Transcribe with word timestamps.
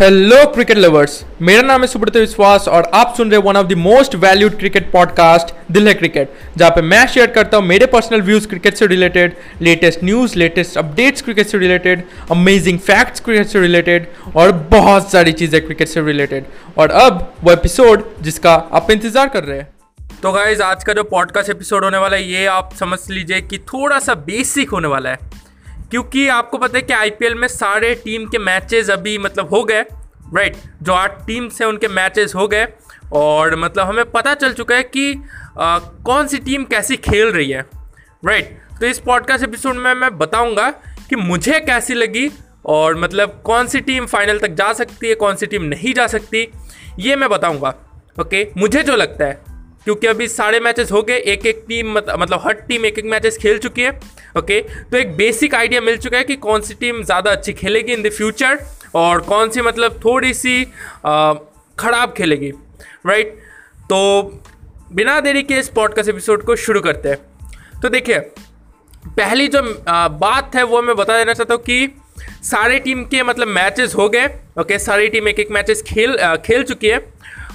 Hello 0.00 0.36
cricket 0.46 0.78
lovers 0.78 1.12
मेरा 1.42 1.60
नाम 1.62 1.80
है 1.80 1.86
सुब्रत 1.86 2.16
विश्वास 2.16 2.66
और 2.68 2.90
आप 2.94 3.14
सुन 3.16 3.30
रहे 3.30 3.40
one 3.40 3.56
of 3.56 3.66
the 3.66 3.72
most 3.78 4.14
valued 4.14 4.58
cricket 4.58 4.90
podcast 4.92 5.54
दिल 5.72 5.88
है 5.88 5.94
क्रिकेट 5.94 6.32
जहाँ 6.56 6.70
पे 6.70 6.82
मैं 6.82 7.06
शेयर 7.06 7.26
करता 7.26 7.56
हूँ 7.56 7.66
मेरे 7.66 7.86
पर्सनल 7.86 8.22
व्यूज़ 8.22 8.48
क्रिकेट 8.48 8.74
से 8.74 8.86
related 8.86 9.36
latest 9.62 10.04
news 10.04 10.36
latest 10.38 10.76
updates 10.78 11.22
cricket 11.22 11.46
से 11.46 11.58
रिलेटेड 11.58 12.02
अमेजिंग 12.30 12.78
फैक्ट्स 12.78 13.20
क्रिकेट 13.20 13.46
से 13.46 13.60
रिलेटेड 13.60 14.06
और 14.36 14.52
बहुत 14.70 15.10
सारी 15.12 15.32
चीज़ें 15.32 15.60
क्रिकेट 15.66 15.88
से 15.88 16.00
रिलेटेड 16.00 16.44
और 16.78 16.90
अब 17.04 17.32
वो 17.44 17.52
एपिसोड 17.52 18.04
जिसका 18.22 18.54
आप 18.72 18.90
इंतज़ार 18.90 19.28
कर 19.28 19.44
रहे 19.44 19.58
हैं। 19.58 19.68
तो 20.22 20.32
गाइज़ 20.32 20.62
आज 20.62 20.84
का 20.84 20.92
जो 20.92 21.02
पॉडकास्ट 21.04 21.50
एपिसोड 21.50 21.84
होने 21.84 21.98
वाला 21.98 22.16
है, 22.16 22.30
ये 22.32 22.46
आप 22.48 22.74
समझ 22.80 22.98
लीजिए 23.10 23.40
कि 23.40 23.58
थोड़ा 23.72 23.98
सा 23.98 24.14
बेसिक 24.26 24.70
होने 24.70 24.88
वाला 24.88 25.10
है। 25.10 25.34
क्योंकि 25.90 26.26
आपको 26.28 26.58
पता 26.58 26.78
है 26.78 26.82
कि 26.82 26.92
आईपीएल 26.92 27.34
में 27.34 27.46
सारे 27.48 27.94
टीम 27.94 28.26
के 28.28 28.38
मैचेस 28.38 28.90
अभी 28.90 29.16
मतलब 29.18 29.48
हो 29.50 29.62
गए। 29.64 29.82
राइट 30.34 30.56
जो 30.82 30.92
आठ 30.92 31.26
टीम्स 31.26 31.60
हैं 31.60 31.68
उनके 31.68 31.88
मैचेस 31.88 32.34
हो 32.34 32.46
गए। 32.48 32.66
और 33.12 33.56
मतलब 33.56 33.86
हमें 33.86 34.10
पता 34.10 34.34
चल 34.34 34.52
चुका 34.52 34.74
है 34.74 34.82
कि 34.82 35.14
आ, 35.58 35.78
कौन 35.78 36.26
सी 36.26 36.38
टीम 36.38 36.64
कैसी 36.64 36.96
खेल 36.96 37.32
रही 37.32 37.50
है। 37.50 37.64
राइट 38.22 38.58
तो 38.80 38.86
इस 38.86 38.98
पॉडकास्ट 38.98 39.44
एपिसोड 39.44 39.74
में 39.74 39.92
मैं 39.94 40.16
बताऊँगा 40.18 40.70
कि 41.08 41.16
मुझे 41.16 41.60
कैसी 41.60 41.94
लगी 41.94 42.30
और 42.66 42.96
मतलब 42.96 43.40
कौन 43.44 43.66
सी 43.66 43.80
टीम 43.80 44.06
फाइनल 44.06 44.38
तक 44.38 44.54
जा 44.54 44.72
सकती 44.72 45.08
है 45.08 45.14
कौन 45.14 45.36
सी 45.36 45.46
टीम 45.46 45.62
नहीं 45.62 45.94
जा 45.94 46.06
सकती 46.06 46.48
ये 46.98 47.16
मैं 47.16 47.28
बताऊँगा। 47.30 47.74
ओके 48.20 48.46
मुझे 48.56 48.82
जो 48.82 48.96
लगता 48.96 49.24
है। 49.24 49.55
क्योंकि 49.86 50.06
अभी 50.06 50.26
सारे 50.28 50.60
मैचेस 50.60 50.90
हो 50.92 51.02
गए, 51.02 51.16
एक 51.16 51.44
एक 51.46 51.64
टीम 51.68 51.92
मतलब 51.92 52.40
हर 52.44 52.52
टीम 52.68 52.86
एक 52.86 52.98
एक 52.98 53.04
मैचेस 53.04 53.36
खेल 53.38 53.58
चुकी 53.58 53.82
है 53.82 53.90
ओके 54.38 54.60
तो 54.60 54.96
एक 54.96 55.16
बेसिक 55.16 55.54
आइडिया 55.54 55.80
मिल 55.80 55.96
चुका 55.98 56.18
है 56.18 56.24
कि 56.24 56.36
कौन 56.38 56.60
सी 56.60 56.74
टीम 56.74 57.02
ज़्यादा 57.02 57.30
अच्छी 57.30 57.52
खेलेगी 57.54 57.92
इन 57.92 58.02
द 58.02 58.10
फ्यूचर 58.12 58.58
और 58.94 59.20
कौन 59.22 59.50
सी 59.50 59.62
मतलब 59.62 60.00
थोड़ी 60.04 60.32
सी 60.34 60.64
ख़राब 61.78 62.14
खेलेगी 62.16 62.50
राइट 63.06 63.36
तो 63.90 63.98
बिना 64.92 65.18
देरी 65.20 65.42
के 65.42 65.58
इस 65.58 65.68
पॉडकास्ट 65.76 66.10
एपिसोड 66.10 66.44
को 66.44 66.56
शुरू 66.56 66.80
करते 66.80 67.08
हैं। 67.08 67.80
तो 67.80 67.88
देखिए, 67.88 68.18
पहली 69.08 69.48
जो 69.48 69.62
बात 70.20 70.56
है 70.56 70.62
वो 70.64 70.82
मैं 70.82 70.96
बता 70.96 71.16
देना 71.18 71.32
चाहता 71.34 71.54
हूँ 71.54 71.62
कि 71.62 71.88
सारे 72.44 72.78
टीम 72.80 73.04
के 73.04 73.22
मतलब 73.22 73.48
मैचेस 73.48 73.94
हो 73.94 74.08
गए 74.08 74.26
ओके 74.60 74.78
सारी 74.78 75.08
टीम 75.08 75.28
एक 75.28 75.40
एक 75.40 75.50
मैचेस 75.52 75.82
खेल 75.82 76.16
खेल 76.46 76.62
चुकी 76.64 76.88
है। 76.88 76.98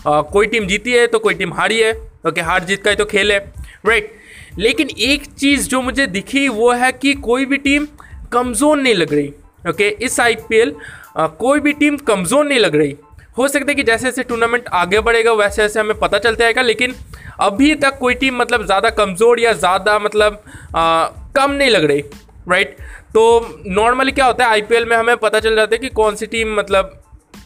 आ, 0.08 0.22
कोई 0.24 0.48
टीम 0.48 0.66
जीती 0.68 0.92
है 0.92 1.06
तो 1.08 1.20
कोई 1.20 1.34
टीम 1.34 1.54
हारी 1.54 1.80
है 1.80 1.92
ओके 2.28 2.42
हार 2.42 2.64
जीत 2.64 2.84
का 2.84 2.90
ही 2.90 2.96
तो 2.96 3.06
खेल 3.06 3.32
है। 3.32 3.40
राइट 3.86 4.12
लेकिन 4.60 4.90
एक 5.00 5.26
चीज़ 5.34 5.68
जो 5.70 5.82
मुझे 5.82 6.08
दिखी 6.08 6.48
वो 6.50 6.72
है 6.74 6.92
कि 6.94 7.14
कोई 7.22 7.46
भी 7.46 7.58
टीम 7.60 7.88
कमज़ोर 8.34 8.78
नहीं 8.78 8.96
लग 8.96 9.14
रही 9.14 9.34
ओके 9.70 9.88
इस 10.02 10.20
आईपीएल 10.20 10.76
कोई 11.18 11.60
भी 11.60 11.74
टीम 11.74 11.98
कमज़ोर 12.00 12.46
नहीं 12.46 12.60
लग 12.60 12.76
रही। 12.76 12.96
हो 13.38 13.48
सकता 13.48 13.72
है 13.72 13.76
कि 13.76 13.84
जैसे 13.84 14.06
जैसे 14.06 14.24
टूर्नामेंट 14.24 14.68
आगे 14.74 15.00
बढ़ेगा 15.02 15.34
वैसे 15.34 15.62
वैसे 15.62 15.80
हमें 15.80 16.00
पता 16.00 16.18
चलता 16.18 16.44
रहेगा 16.44 16.62
लेकिन 16.62 16.96
अभी 17.42 17.74
तक 17.76 17.98
कोई 18.00 18.14
टीम 18.14 18.38
मतलब 18.38 18.66
ज़्यादा 18.66 18.90
कमज़ोर 18.92 19.40
या 19.40 19.54
ज़्यादा 19.54 19.98
मतलब 20.00 20.42
आ, 20.76 21.06
कम 21.36 21.52
नहीं 21.52 21.70
लग 21.70 21.84
रही 21.84 22.04
राइट 22.50 22.76
तो 23.14 23.24
नॉर्मली 23.68 24.12
क्या 24.12 24.26
होता 24.26 24.44
है 24.44 24.50
आईपीएल 24.52 24.86
में 24.86 24.96
हमें 24.98 25.16
पता 25.18 25.40
चल 25.40 25.56
जाता 25.56 25.76
है 25.76 25.80
कि 25.80 25.90
कौन 25.92 26.16
सी 26.16 26.26
टीम 26.28 26.56
मतलब 26.58 26.98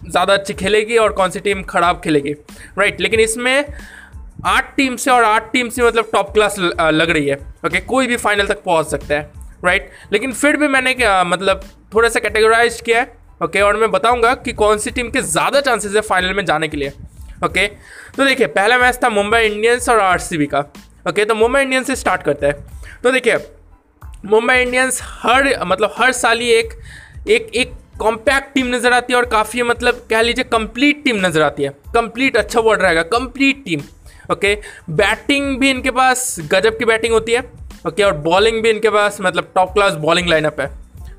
ज़्यादा 0.05 0.33
अच्छी 0.33 0.53
खेलेगी 0.53 0.97
और 0.97 1.11
कौन 1.13 1.29
सी 1.29 1.39
टीम 1.39 1.63
ख़राब 1.63 2.01
खेलेगी। 2.03 2.33
राइट 2.77 3.01
लेकिन 3.01 3.19
इसमें 3.19 3.65
आठ 4.45 4.75
टीम 4.77 4.95
से 4.95 5.11
और 5.11 5.23
आठ 5.23 5.51
टीम 5.51 5.69
से 5.69 5.83
मतलब 5.83 6.09
टॉप 6.13 6.33
क्लास 6.33 6.59
लग 6.59 7.09
रही 7.09 7.27
है। 7.27 7.35
ओके 7.65 7.79
कोई 7.81 8.07
भी 8.07 8.17
फाइनल 8.17 8.47
तक 8.47 8.63
पहुँच 8.63 8.87
सकता 8.87 9.15
है। 9.15 9.31
राइट 9.65 9.89
लेकिन 10.13 10.31
फिर 10.33 10.57
भी 10.57 10.67
मैंने 10.67 10.93
क्या 10.93 11.23
मतलब 11.23 11.61
थोड़ा 11.93 12.09
सा 12.09 12.19
कैटेगराइज 12.19 12.79
किया 12.81 12.99
है। 12.99 13.13
ओके 13.43 13.61
और 13.61 13.77
मैं 13.77 13.89
बताऊँगा 13.91 14.33
कि 14.35 14.53
कौन 14.53 14.77
सी 14.77 14.91
टीम 14.91 15.09
के 15.09 15.21
ज़्यादा 15.23 15.61
चांसेस 15.61 15.95
है 15.95 16.01
फाइनल 16.03 16.33
में 16.33 16.43
जाने 16.45 16.67
के 16.67 16.77
लिए। 16.77 16.91
ओके 17.45 17.67
तो 18.17 18.25
देखिए, 18.25 18.47
पहला 18.47 18.77
मैच 18.77 18.99
था 19.03 19.09
मुंबई 19.09 19.39
इंडियंस 19.39 19.89
और 19.89 19.99
आरसीबी 19.99 20.45
का। 20.45 20.59
ओके 21.09 21.25
तो 21.25 21.35
मुंबई 21.35 21.61
इंडियंस 21.61 21.87
से 21.87 21.95
स्टार्ट 21.95 22.23
करते 22.23 22.47
हैं। 22.47 22.55
तो 23.03 23.11
देखिए, 23.11 23.37
मुंबई 24.25 24.55
इंडियंस 24.55 25.01
हर 25.03 25.53
मतलब 25.63 25.93
हर 25.97 26.11
साल 26.13 26.39
ही 26.39 26.49
एक 26.51 26.73
एक 27.29 27.49
एक 27.55 27.73
कॉम्पैक्ट 27.99 28.53
टीम 28.53 28.67
नज़र 28.67 28.93
आती 28.93 29.13
है 29.13 29.17
और 29.19 29.25
काफ़ी 29.27 29.61
मतलब 29.63 30.05
कह 30.09 30.21
लीजिए 30.21 30.43
कंप्लीट 30.45 31.03
टीम 31.03 31.25
नज़र 31.25 31.41
आती 31.41 31.63
है। 31.63 31.69
कंप्लीट 31.93 32.37
अच्छा 32.37 32.59
वर्ड 32.61 32.81
रहेगा 32.81 33.01
कंप्लीट 33.11 33.63
टीम 33.65 33.81
ओके 34.31 34.53
बैटिंग 34.91 35.57
भी 35.59 35.69
इनके 35.69 35.91
पास, 35.91 36.35
गजब 36.43 36.77
की 36.77 36.85
बैटिंग 36.85 37.13
होती 37.13 37.31
है। 37.31 37.43
ओके 37.87 38.03
और 38.03 38.17
बॉलिंग 38.19 38.61
भी 38.63 38.69
इनके 38.69 38.89
पास 38.89 39.17
मतलब 39.21 39.51
टॉप 39.55 39.73
क्लास 39.73 39.93
बॉलिंग 40.01 40.27
लाइनअप 40.29 40.59
है। 40.61 40.67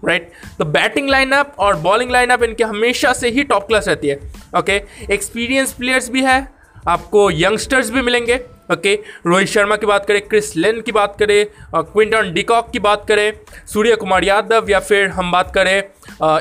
राइट 0.04 0.30
तो 0.58 0.64
बैटिंग 0.66 1.08
लाइनअप 1.10 1.54
और 1.58 1.76
बॉलिंग 1.80 2.10
लाइनअप 2.10 2.42
इनके 2.42 2.64
हमेशा 2.64 3.12
से 3.12 3.28
ही 3.28 3.42
टॉप 3.44 3.66
क्लास 3.66 3.88
रहती 3.88 4.08
है। 4.08 4.18
ओके 4.58 4.82
एक्सपीरियंस 5.12 5.72
प्लेयर्स 5.72 6.10
भी 6.10 6.22
है, 6.22 6.46
आपको 6.88 7.30
यंगस्टर्स 7.30 7.90
भी 7.90 8.02
मिलेंगे। 8.02 8.40
ओके 8.72 8.94
रोहित 9.26 9.48
शर्मा 9.48 9.76
की 9.76 9.86
बात 9.86 10.06
करें 10.06 10.20
क्रिस 10.28 10.56
लेन 10.56 10.80
की 10.80 10.92
बात 10.92 11.16
करें 11.18 11.44
क्विंटन 11.74 12.32
डिकॉक 12.34 12.70
की 12.70 12.78
बात 12.78 13.04
करें 13.08 13.32
सूर्य 13.72 13.96
कुमार 13.96 14.24
यादव 14.24 14.70
या 14.70 14.80
फिर 14.80 15.08
हम 15.08 15.30
बात 15.32 15.52
करें 15.54 15.82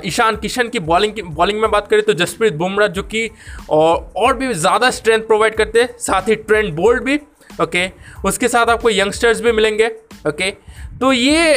ईशान 0.07 0.35
किशन 0.35 0.69
की 0.69 0.79
बॉलिंग 0.79 1.13
की 1.13 1.21
बॉलिंग 1.21 1.59
में 1.61 1.69
बात 1.71 1.87
करें 1.87 2.03
तो 2.03 2.13
जसप्रीत 2.13 2.53
बुमराह 2.53 2.87
जो 2.87 3.03
कि 3.03 3.29
और, 3.69 4.11
और 4.15 4.37
भी 4.37 4.53
ज़्यादा 4.53 4.89
स्ट्रेंथ 4.91 5.23
प्रोवाइड 5.23 5.55
करते 5.55 5.81
हैं 5.81 5.97
साथ 5.99 6.29
ही 6.29 6.35
ट्रेंड 6.35 6.73
बोल्ड 6.75 7.03
भी 7.03 7.19
ओके 7.61 7.89
उसके 8.25 8.47
साथ 8.47 8.69
आपको 8.69 8.89
यंगस्टर्स 8.89 9.41
भी 9.41 9.51
मिलेंगे 9.51 9.87
ओके 10.27 10.51
तो 10.99 11.11
ये 11.13 11.53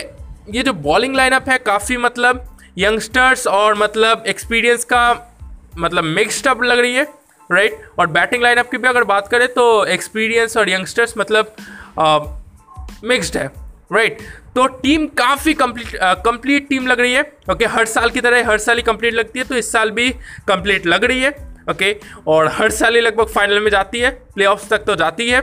ये 0.55 0.63
जो 0.63 0.73
बॉलिंग 0.73 1.17
लाइनअप 1.17 1.49
है 1.49 1.59
काफ़ी 1.59 1.97
मतलब 1.97 2.45
यंगस्टर्स 2.79 3.47
और 3.47 3.75
मतलब 3.79 4.25
एक्सपीरियंस 4.27 4.85
का 4.85 5.03
मतलब 5.79 6.05
मिक्सड 6.05 6.47
अप 6.49 6.63
लग 6.63 6.79
रही 6.79 6.95
है। 6.95 7.07
Right 7.53 7.73
right? 7.73 7.99
और 7.99 8.07
बैटिंग 8.07 8.43
लाइनअप 8.43 8.71
की 8.71 8.79
भी 8.79 8.89
अगर 8.89 9.05
बात 9.05 9.29
करें 9.29 9.49
तो 9.49 9.85
एक्सपीरियंस 9.85 10.57
और 10.57 10.71
यंगस्टर्स 10.71 11.15
मतलब 11.19 11.55
मिक्सड 13.05 13.37
है 13.37 13.51
राइट 13.93 14.19
right? 14.19 14.55
तो 14.55 14.67
टीम 14.67 15.07
काफ़ी 15.07 15.55
कंप्लीट 15.55 15.97
कंप्लीट 16.05 16.69
टीम 16.69 16.87
लग 16.87 17.01
रही 17.01 17.13
है 17.13 17.21
ओके 17.21 17.53
okay? 17.53 17.79
हर 17.79 17.85
साल 17.85 18.11
की 18.11 18.21
तरह 18.21 18.49
हर 18.49 18.59
साल 18.59 18.77
ही 18.77 18.83
कंप्लीट 18.83 19.15
लगती 19.15 19.39
है 19.39 19.45
तो 19.45 19.55
इस 19.55 19.73
साल 19.73 19.91
भी 19.91 20.11
कंप्लीट 20.49 20.87
लग 20.87 21.05
रही 21.05 21.23
है 21.23 21.31
ओके 21.71 21.95
okay? 21.95 22.25
और 22.27 22.49
हर 22.49 22.71
साल 22.71 22.95
ही 22.95 23.01
लगभग 23.01 23.27
फाइनल 23.27 23.61
में 23.61 23.71
जाती 23.71 23.99
है 23.99 24.11
प्ले 24.11 24.47
तक 24.71 24.79
तो 24.79 24.95
जाती 24.97 25.31
है 25.31 25.41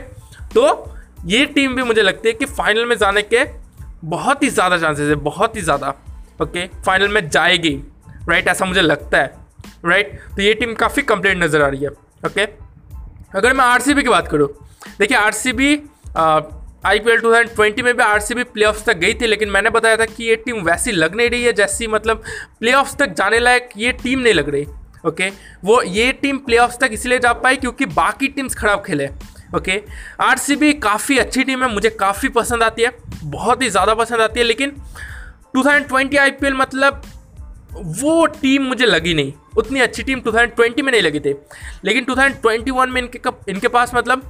तो 0.54 0.94
ये 1.24 1.46
टीम 1.46 1.74
भी 1.74 1.82
मुझे 1.82 2.02
लगती 2.02 2.28
है 2.28 2.34
कि 2.34 2.44
फाइनल 2.44 2.86
में 2.86 2.96
जाने 2.96 3.22
के 3.22 3.44
बहुत 4.04 4.42
ही 4.42 4.48
ज़्यादा 4.48 4.78
चांसेस 4.78 5.08
है, 5.08 5.14
बहुत 5.14 5.56
ही 5.56 5.60
ज़्यादा 5.60 5.94
ओके 6.42 6.66
फाइनल 6.66 7.08
में 7.08 7.30
जाएगी 7.30 7.80
राइट 8.28 8.48
ऐसा 8.48 8.64
मुझे 8.64 8.82
लगता 8.82 9.18
है 9.18 9.45
राइट 9.86 10.18
तो 10.36 10.42
ये 10.42 10.54
टीम 10.54 10.74
काफ़ी 10.76 11.02
कंप्लीट 11.04 11.36
नज़र 11.38 11.62
आ 11.62 11.68
रही 11.68 11.84
है 11.84 11.90
ओके 12.26 12.44
अगर 13.34 13.52
मैं 13.52 13.64
आरसीबी 13.64 14.02
की 14.02 14.08
बात 14.08 14.28
करूँ, 14.28 14.48
देखिए 14.98 15.52
B 15.52 15.74
I 16.86 16.98
P 16.98 17.10
L 17.10 17.18
two 17.18 17.28
thousand 17.28 17.48
twenty 17.54 17.82
में 17.82 17.96
भी 17.96 18.02
आर 18.02 18.20
सी 18.20 18.34
बी 18.34 18.42
प्ले 18.46 18.66
तक 18.86 18.96
गई 18.96 19.14
थी, 19.14 19.26
लेकिन 19.26 19.50
मैंने 19.50 19.70
बताया 19.70 19.96
था 19.96 20.04
कि 20.06 20.24
ये 20.24 20.36
टीम 20.38 20.60
वैसी 20.64 20.92
लग 20.92 21.14
नहीं 21.16 21.30
रही 21.30 21.42
है, 21.42 21.52
जैसी 21.52 21.86
मतलब 21.88 22.22
प्ले 22.60 22.72
तक 22.98 23.14
जाने 23.16 23.38
लायक 23.40 23.68
ये 23.76 23.92
टीम 24.02 24.20
नहीं 24.20 24.34
लग 24.34 24.48
रही 24.48 24.66
ओके 25.06 25.30
वो, 25.64 25.80
ये 25.82 26.12
टीम 26.12 26.38
प्ले 26.40 26.58
तक 26.80 26.90
इसलिए 26.92 27.18
जा 27.18 27.32
पाई 27.34 27.56
क्योंकि 27.56 27.86
बाकी 27.86 28.28
टीम्स 28.28 28.54
खराब 28.54 28.82
खेले 28.86 29.08
ओके 29.54 29.80
आर 30.20 30.38
सी 30.38 30.56
बी 30.56 30.72
काफ़ी 30.80 31.18
अच्छी 31.18 31.44
टीम 31.44 31.62
है, 31.62 31.72
मुझे 31.74 31.90
काफ़ी 31.90 32.28
पसंद 32.30 32.62
आती 32.62 32.82
है, 32.82 32.90
बहुत 33.24 33.62
ही 33.62 33.70
ज़्यादा 33.70 33.94
पसंद 33.94 34.20
आती 34.20 34.40
है, 34.40 34.46
लेकिन 34.46 34.70
two 35.54 35.64
thousand 35.64 35.86
twenty 35.88 36.16
I 36.16 36.30
P 36.32 36.46
L 36.46 36.54
मतलब 36.54 37.02
वो 37.76 38.24
टीम 38.32 38.62
मुझे 38.64 38.86
लगी 38.86 39.14
नहीं। 39.14 39.32
उतनी 39.58 39.80
अच्छी 39.80 40.02
टीम 40.02 40.20
2020 40.22 40.82
में 40.82 40.90
नहीं 40.92 41.02
लगी 41.02 41.20
थी। 41.20 41.34
लेकिन 41.84 42.04
2021 42.04 42.88
में 42.88 43.00
इनके 43.02 43.18
कप 43.18 43.40
इनके 43.48 43.68
पास 43.68 43.94
मतलब 43.94 44.22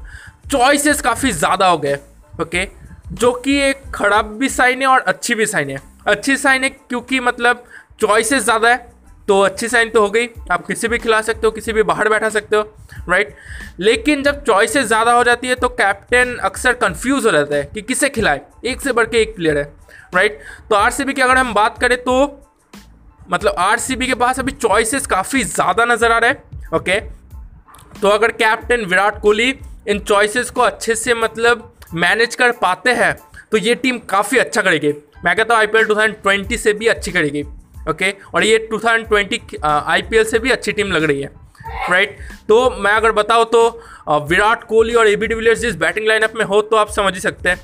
चॉइसेस 0.51 1.01
काफ़ी 1.03 1.33
ज़्यादा 1.33 1.69
हो 1.69 1.79
गए। 1.79 1.99
ओके 2.43 2.67
जो 3.13 3.33
कि 3.35 3.59
एक 3.61 3.83
खराब 3.95 4.37
भी 4.39 4.49
साइन 4.49 4.83
है 4.83 4.89
और 4.89 5.01
अच्छी 5.03 5.35
भी 5.35 5.47
साइन 5.47 5.71
है। 5.71 5.79
अच्छी 6.09 6.37
साइन 6.37 6.65
है 6.65 6.71
क्योंकि 6.71 7.21
मतलब 7.21 7.65
चॉइसेस 8.01 8.43
ज़्यादा 8.45 8.69
है 8.69 8.95
तो 9.29 9.41
अच्छी 9.43 9.69
साइन 9.69 9.89
तो 9.91 10.01
हो 10.01 10.11
गई। 10.11 10.29
आप 10.53 10.67
किसी 10.67 10.89
भी 10.89 10.99
खिला 10.99 11.21
सकते 11.23 11.47
हो, 11.47 11.51
किसी 11.51 11.73
भी 11.73 11.83
बाहर 11.85 12.09
बैठा 12.09 12.29
सकते 12.31 12.57
हो 12.57 12.63
राइट 13.09 13.35
लेकिन 13.81 14.23
जब 14.23 14.43
चॉइसेस 14.45 14.87
ज़्यादा 14.87 15.13
हो 15.13 15.25
जाती 15.25 15.49
है 15.49 15.55
तो 15.55 15.69
कैप्टन 15.71 16.37
अक्सर 16.45 16.73
कंफ्यूज 16.75 17.27
हो 17.27 17.31
जाता 17.31 17.57
है 17.57 17.71
कि 17.75 17.83
किसे 17.83 18.09
खिलाए? 18.09 18.41
एक 18.65 18.81
से 18.81 18.93
बढ़ 18.93 19.07
के 19.07 19.21
एक 19.23 19.35
प्लेयर 19.37 19.59
है 19.59 19.65
राइट 20.15 20.39
तो 20.71 20.77
आरसीबी 20.77 21.13
की 21.13 21.23
अगर 21.23 21.37
हम 21.37 21.53
बात 21.55 21.79
करें 21.79 21.97
तो 21.99 22.27
मतलब 23.33 23.55
आरसीबी 23.59 24.07
के 24.07 24.15
पास 24.15 24.39
अभी 24.39 24.53
चॉइसेस 24.53 25.07
काफ़ी 25.07 25.43
ज़्यादा 25.45 25.85
नज़र 25.85 26.13
आ 26.13 26.19
रहे 26.19 26.31
हैं 26.31 26.69
ओके 26.75 27.01
तो 28.01 28.09
अगर 28.09 28.31
कैप्टन 28.33 28.85
विराट 28.85 29.21
कोहली 29.21 29.59
इन 29.89 29.99
चॉइसेस 29.99 30.51
को 30.51 30.61
अच्छे 30.61 30.95
से 30.95 31.15
मतलब 31.15 31.73
मैनेज 31.95 32.35
कर 32.35 32.53
पाते 32.53 32.91
हैं 32.91 33.17
तो 33.53 33.57
ये 33.57 33.75
टीम 33.75 33.99
काफ़ी 33.99 34.39
अच्छा 34.39 34.63
करेगी। 34.63 34.93
मैं 35.25 35.37
कहता 35.37 35.55
हूँ 35.55 35.61
आई 35.61 35.67
पी 35.67 36.55
एल 36.55 36.59
से 36.59 36.73
भी 36.73 36.87
अच्छी 36.87 37.13
करेगी 37.13 37.43
ओके 37.91 38.11
और 38.35 38.45
ये 38.45 38.69
2020 38.73 39.65
आईपीएल 39.65 40.25
से 40.25 40.39
भी 40.39 40.51
अच्छी 40.51 40.73
टीम 40.73 40.87
लग 40.87 41.05
रही 41.05 41.21
है 41.21 41.31
राइट 41.91 42.19
तो 42.49 42.71
मैं 42.71 42.93
अगर 42.93 43.13
बताऊँ 43.13 43.45
तो 43.45 43.69
विराट 44.09 44.65
कोहली 44.65 44.95
और 44.95 45.09
ए 45.09 45.17
बी 45.17 45.27
डिविलियर्स 45.27 45.61
जिस 45.61 45.77
बैटिंग 45.77 46.07
लाइनअप 46.07 46.33
में 46.37 46.45
हो 46.45 46.63
तो 46.63 46.77
आप 46.77 46.91
समझ 46.91 47.15
ही 47.15 47.21
सकते 47.21 47.49
हैं 47.49 47.61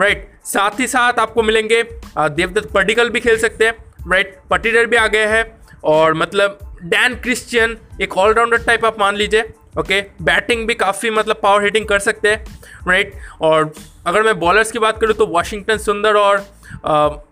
राइट 0.00 0.28
साथ 0.44 0.80
ही 0.80 0.86
साथ 0.86 1.12
आपको 1.12 1.42
मिलेंगे 1.42 1.82
देवदत्त 2.18 2.70
पर्टिकल 2.72 3.10
भी 3.10 3.20
खेल 3.20 3.38
सकते 3.38 3.66
हैं 3.66 3.85
राइट 4.12 4.38
पटीडर 4.50 4.86
भी 4.86 4.96
आ 4.96 5.06
गए 5.06 5.26
हैं 5.26 5.44
और 5.84 6.14
मतलब 6.14 6.58
डैन 6.84 7.14
क्रिश्चियन 7.14 7.76
एक 8.02 8.16
ऑलराउंडर 8.18 8.64
टाइप 8.64 8.84
आप 8.84 8.98
मान 9.00 9.16
लीजिए 9.16 9.52
ओके 9.78 10.00
बैटिंग 10.22 10.66
भी 10.66 10.74
काफ़ी 10.74 11.10
मतलब 11.10 11.40
पावर 11.42 11.64
हिटिंग 11.64 11.86
कर 11.86 11.98
सकते 11.98 12.28
हैं 12.28 12.58
राइट 12.88 13.12
और 13.40 13.72
अगर 14.06 14.22
मैं 14.22 14.38
बॉलर्स 14.40 14.72
की 14.72 14.78
बात 14.78 15.00
करूँ 15.00 15.14
तो 15.14 15.26
वाशिंगटन 15.26 15.78
सुंदर 15.78 16.16
और 16.16 16.44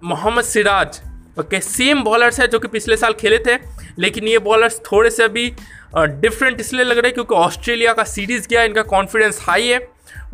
Mohammed 0.05 0.45
Siraj 0.45 1.01
okay 1.41 1.61
same 1.61 2.03
bowlers 2.03 2.41
है 2.41 2.47
जो 2.49 2.59
कि 2.59 2.69
पिछले 2.69 2.97
साल 2.97 3.13
खेले 3.13 3.39
थे 3.39 3.59
लेकिन 3.99 4.29
ये 4.29 4.39
बॉलर्स 4.39 4.81
थोड़े 4.93 5.11
से 5.11 5.23
अभी 5.23 5.51
डिफरेंट 5.97 6.61
इसलिए 6.61 6.85
लग 6.85 6.99
रहे 6.99 7.07
हैं 7.07 7.15
क्योंकि 7.15 7.35
ऑस्ट्रेलिया 7.35 7.93
का 7.93 8.05
सीरीज़ 8.05 8.49
गया 8.49 8.63
इनका 8.63 8.83
कॉन्फिडेंस 8.83 9.41
हाई 9.43 9.69
है 9.69 9.79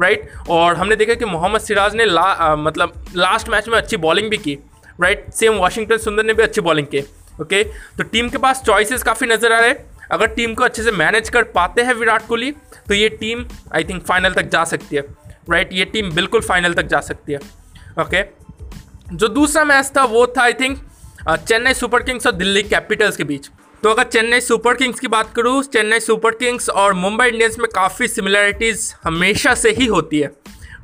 राइट 0.01 0.31
और 0.51 0.75
हमने 0.77 0.97
देखा 0.97 1.15
कि 1.15 1.25
मोहम्मद 1.25 1.61
सिराज 1.61 1.95
ने 1.95 2.05
ला 2.05 2.21
आ, 2.21 2.55
मतलब 2.57 3.05
लास्ट 3.17 3.49
मैच 3.49 3.69
में 3.69 3.77
अच्छी 3.79 3.97
बॉलिंग 3.97 4.31
भी 4.31 4.37
की। 4.37 4.59
राइट 5.03 5.31
सेम 5.35 5.59
वाशिंगटन 5.59 5.99
सुंदर 5.99 6.25
ने 6.25 6.35
भी 6.35 6.43
अच्छी 6.43 6.61
बॉलिंग 6.61 6.87
की 6.87 7.01
ओके 7.41 7.63
तो 7.65 8.03
टीम 8.05 8.29
के 8.29 8.39
पास 8.39 8.63
चॉइसेस 8.67 9.03
काफ़ी 9.03 9.27
नज़र 9.27 9.53
आ 9.53 9.59
रहे 9.61 9.69
हैं। 9.69 10.09
अगर 10.13 10.27
टीम 10.27 10.55
को 10.55 10.65
अच्छे 10.65 10.83
से 10.83 10.91
मैनेज 10.93 11.29
कर 11.31 11.43
पाते 11.53 11.83
हैं 11.83 11.95
विराट 11.95 12.27
कोहली 12.27 12.51
तो 12.89 12.95
ये 12.95 13.09
टीम 13.11 13.45
आई 13.75 13.85
थिंक 13.85 14.03
फाइनल 14.05 14.33
तक 14.35 14.51
जा 14.51 14.65
सकती 14.65 14.97
है 14.97 15.03
राइट 15.51 15.73
ये 15.73 15.85
टीम 15.87 16.11
बिल्कुल 16.15 16.41
फाइनल 16.43 16.75
तक 16.75 16.87
जा 16.87 17.01
सकती 17.03 17.33
है 17.33 17.39
ओके 18.01 18.23
जो 19.13 19.29
दूसरा 19.29 19.65
मैच 19.65 19.91
था, 19.97 20.05
वो 20.05 20.27
था 20.27 20.43
I 20.43 20.53
think 20.55 20.79
Chennai 21.29 21.75
Super 21.75 22.03
Kings 22.03 22.27
और 22.27 22.33
दिल्ली 22.33 22.63
कैपिटल्स 22.65 23.17
के 23.17 23.25
बीच। 23.25 23.49
तो 23.83 23.91
अगर 23.91 24.05
चेन्नई 24.05 24.41
सुपर 24.41 24.75
किंग्स 24.75 25.01
की 25.01 25.09
बात 25.09 25.33
करूँ, 25.35 25.63
चेन्नई 25.65 26.01
सुपर 26.01 26.35
किंग्स 26.35 26.69
और 26.71 26.93
मुंबई 26.95 27.27
इंडियंस 27.27 27.59
में 27.59 27.69
काफ़ी 27.75 28.09
सिमिलरिटीज़ 28.09 28.93
हमेशा 29.05 29.55
से 29.55 29.71
ही 29.71 29.87
होती 29.87 30.21
है 30.21 30.31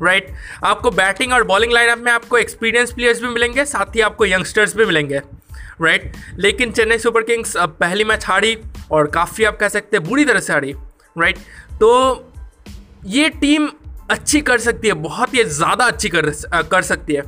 राइट 0.02 0.32
आपको 0.64 0.90
बैटिंग 0.90 1.32
और 1.32 1.44
बॉलिंग 1.44 1.72
लाइनअप 1.72 1.98
में 1.98 2.10
आपको 2.12 2.38
एक्सपीरियंस 2.38 2.92
प्लेयर्स 2.92 3.20
भी 3.22 3.28
मिलेंगे, 3.28 3.64
साथ 3.64 3.96
ही 3.96 4.00
आपको 4.00 4.26
यंगस्टर्स 4.26 4.76
भी 4.76 4.84
मिलेंगे 4.84 5.20
राइट? 5.82 6.12
लेकिन 6.38 6.72
चेन्नई 6.72 6.98
सुपर 6.98 7.22
किंग्स, 7.22 7.56
अब 7.56 7.76
पहली 7.80 8.04
मैच 8.04 8.26
हारी 8.26 8.56
और 8.90 9.06
काफ़ी 9.06 9.44
आप 9.44 9.58
कह 9.58 9.68
सकते 9.68 9.96
हैं 9.96 10.06
बुरी 10.08 10.24
तरह 10.24 10.40
से 10.40 10.52
हारी 10.52 10.72
राइट? 11.18 11.38
तो 11.80 12.32
ये 13.06 13.28
टीम 13.30 13.68
अच्छी 14.10 14.40
कर 14.40 14.58
सकती 14.58 14.88
है, 14.88 14.94
बहुत 14.94 15.34
ही 15.34 15.44
ज़्यादा 15.44 15.84
अच्छी 15.84 16.08
कर 16.08 16.30
कर 16.70 16.82
सकती 16.82 17.14
है 17.14 17.22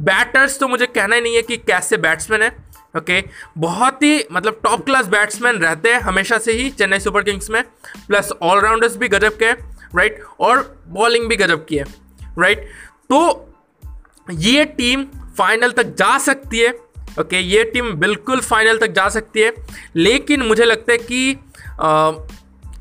बैटर्स 0.00 0.58
तो 0.58 0.68
मुझे 0.68 0.86
कहना 0.86 1.14
ही 1.16 1.20
नहीं 1.20 1.36
है 1.36 1.42
कि 1.42 1.56
कैसे 1.56 1.96
बैट्समैन 1.96 2.42
है 2.42 2.48
ओके 2.96 3.20
okay? 3.20 3.32
बहुत 3.58 4.02
ही 4.02 4.24
मतलब 4.32 4.60
टॉप 4.64 4.84
क्लास 4.84 5.06
बैट्समैन 5.06 5.56
रहते 5.56 5.92
हैं 5.92 6.00
हमेशा 6.00 6.38
से 6.38 6.52
ही 6.52 6.70
चेन्नई 6.70 6.98
सुपर 6.98 7.22
किंग्स 7.22 7.50
में 7.50 7.62
प्लस 8.08 8.32
ऑलराउंडर्स 8.42 8.96
भी 8.96 9.08
गजब 9.08 9.36
के 9.38 9.44
हैं 9.44 9.88
राइट 9.96 10.22
और 10.40 10.62
बॉलिंग 10.88 11.28
भी 11.28 11.36
गजब 11.36 11.64
की 11.64 11.76
है 11.76 11.84
राइट 12.38 12.66
तो 13.10 13.46
ये 14.30 14.64
टीम 14.76 15.04
फाइनल 15.38 15.72
तक 15.72 15.94
जा 15.98 16.16
सकती 16.18 16.58
है 16.58 16.70
ओके 17.20 17.38
ये 17.38 17.62
टीम 17.64 17.92
बिल्कुल 18.00 18.40
फाइनल 18.40 18.78
तक 18.78 18.90
जा 18.92 19.08
सकती 19.08 19.40
है, 19.40 19.52
लेकिन 19.96 20.42
मुझे 20.42 20.64
लगता 20.64 20.92
है 20.92 20.98
कि 21.00 21.34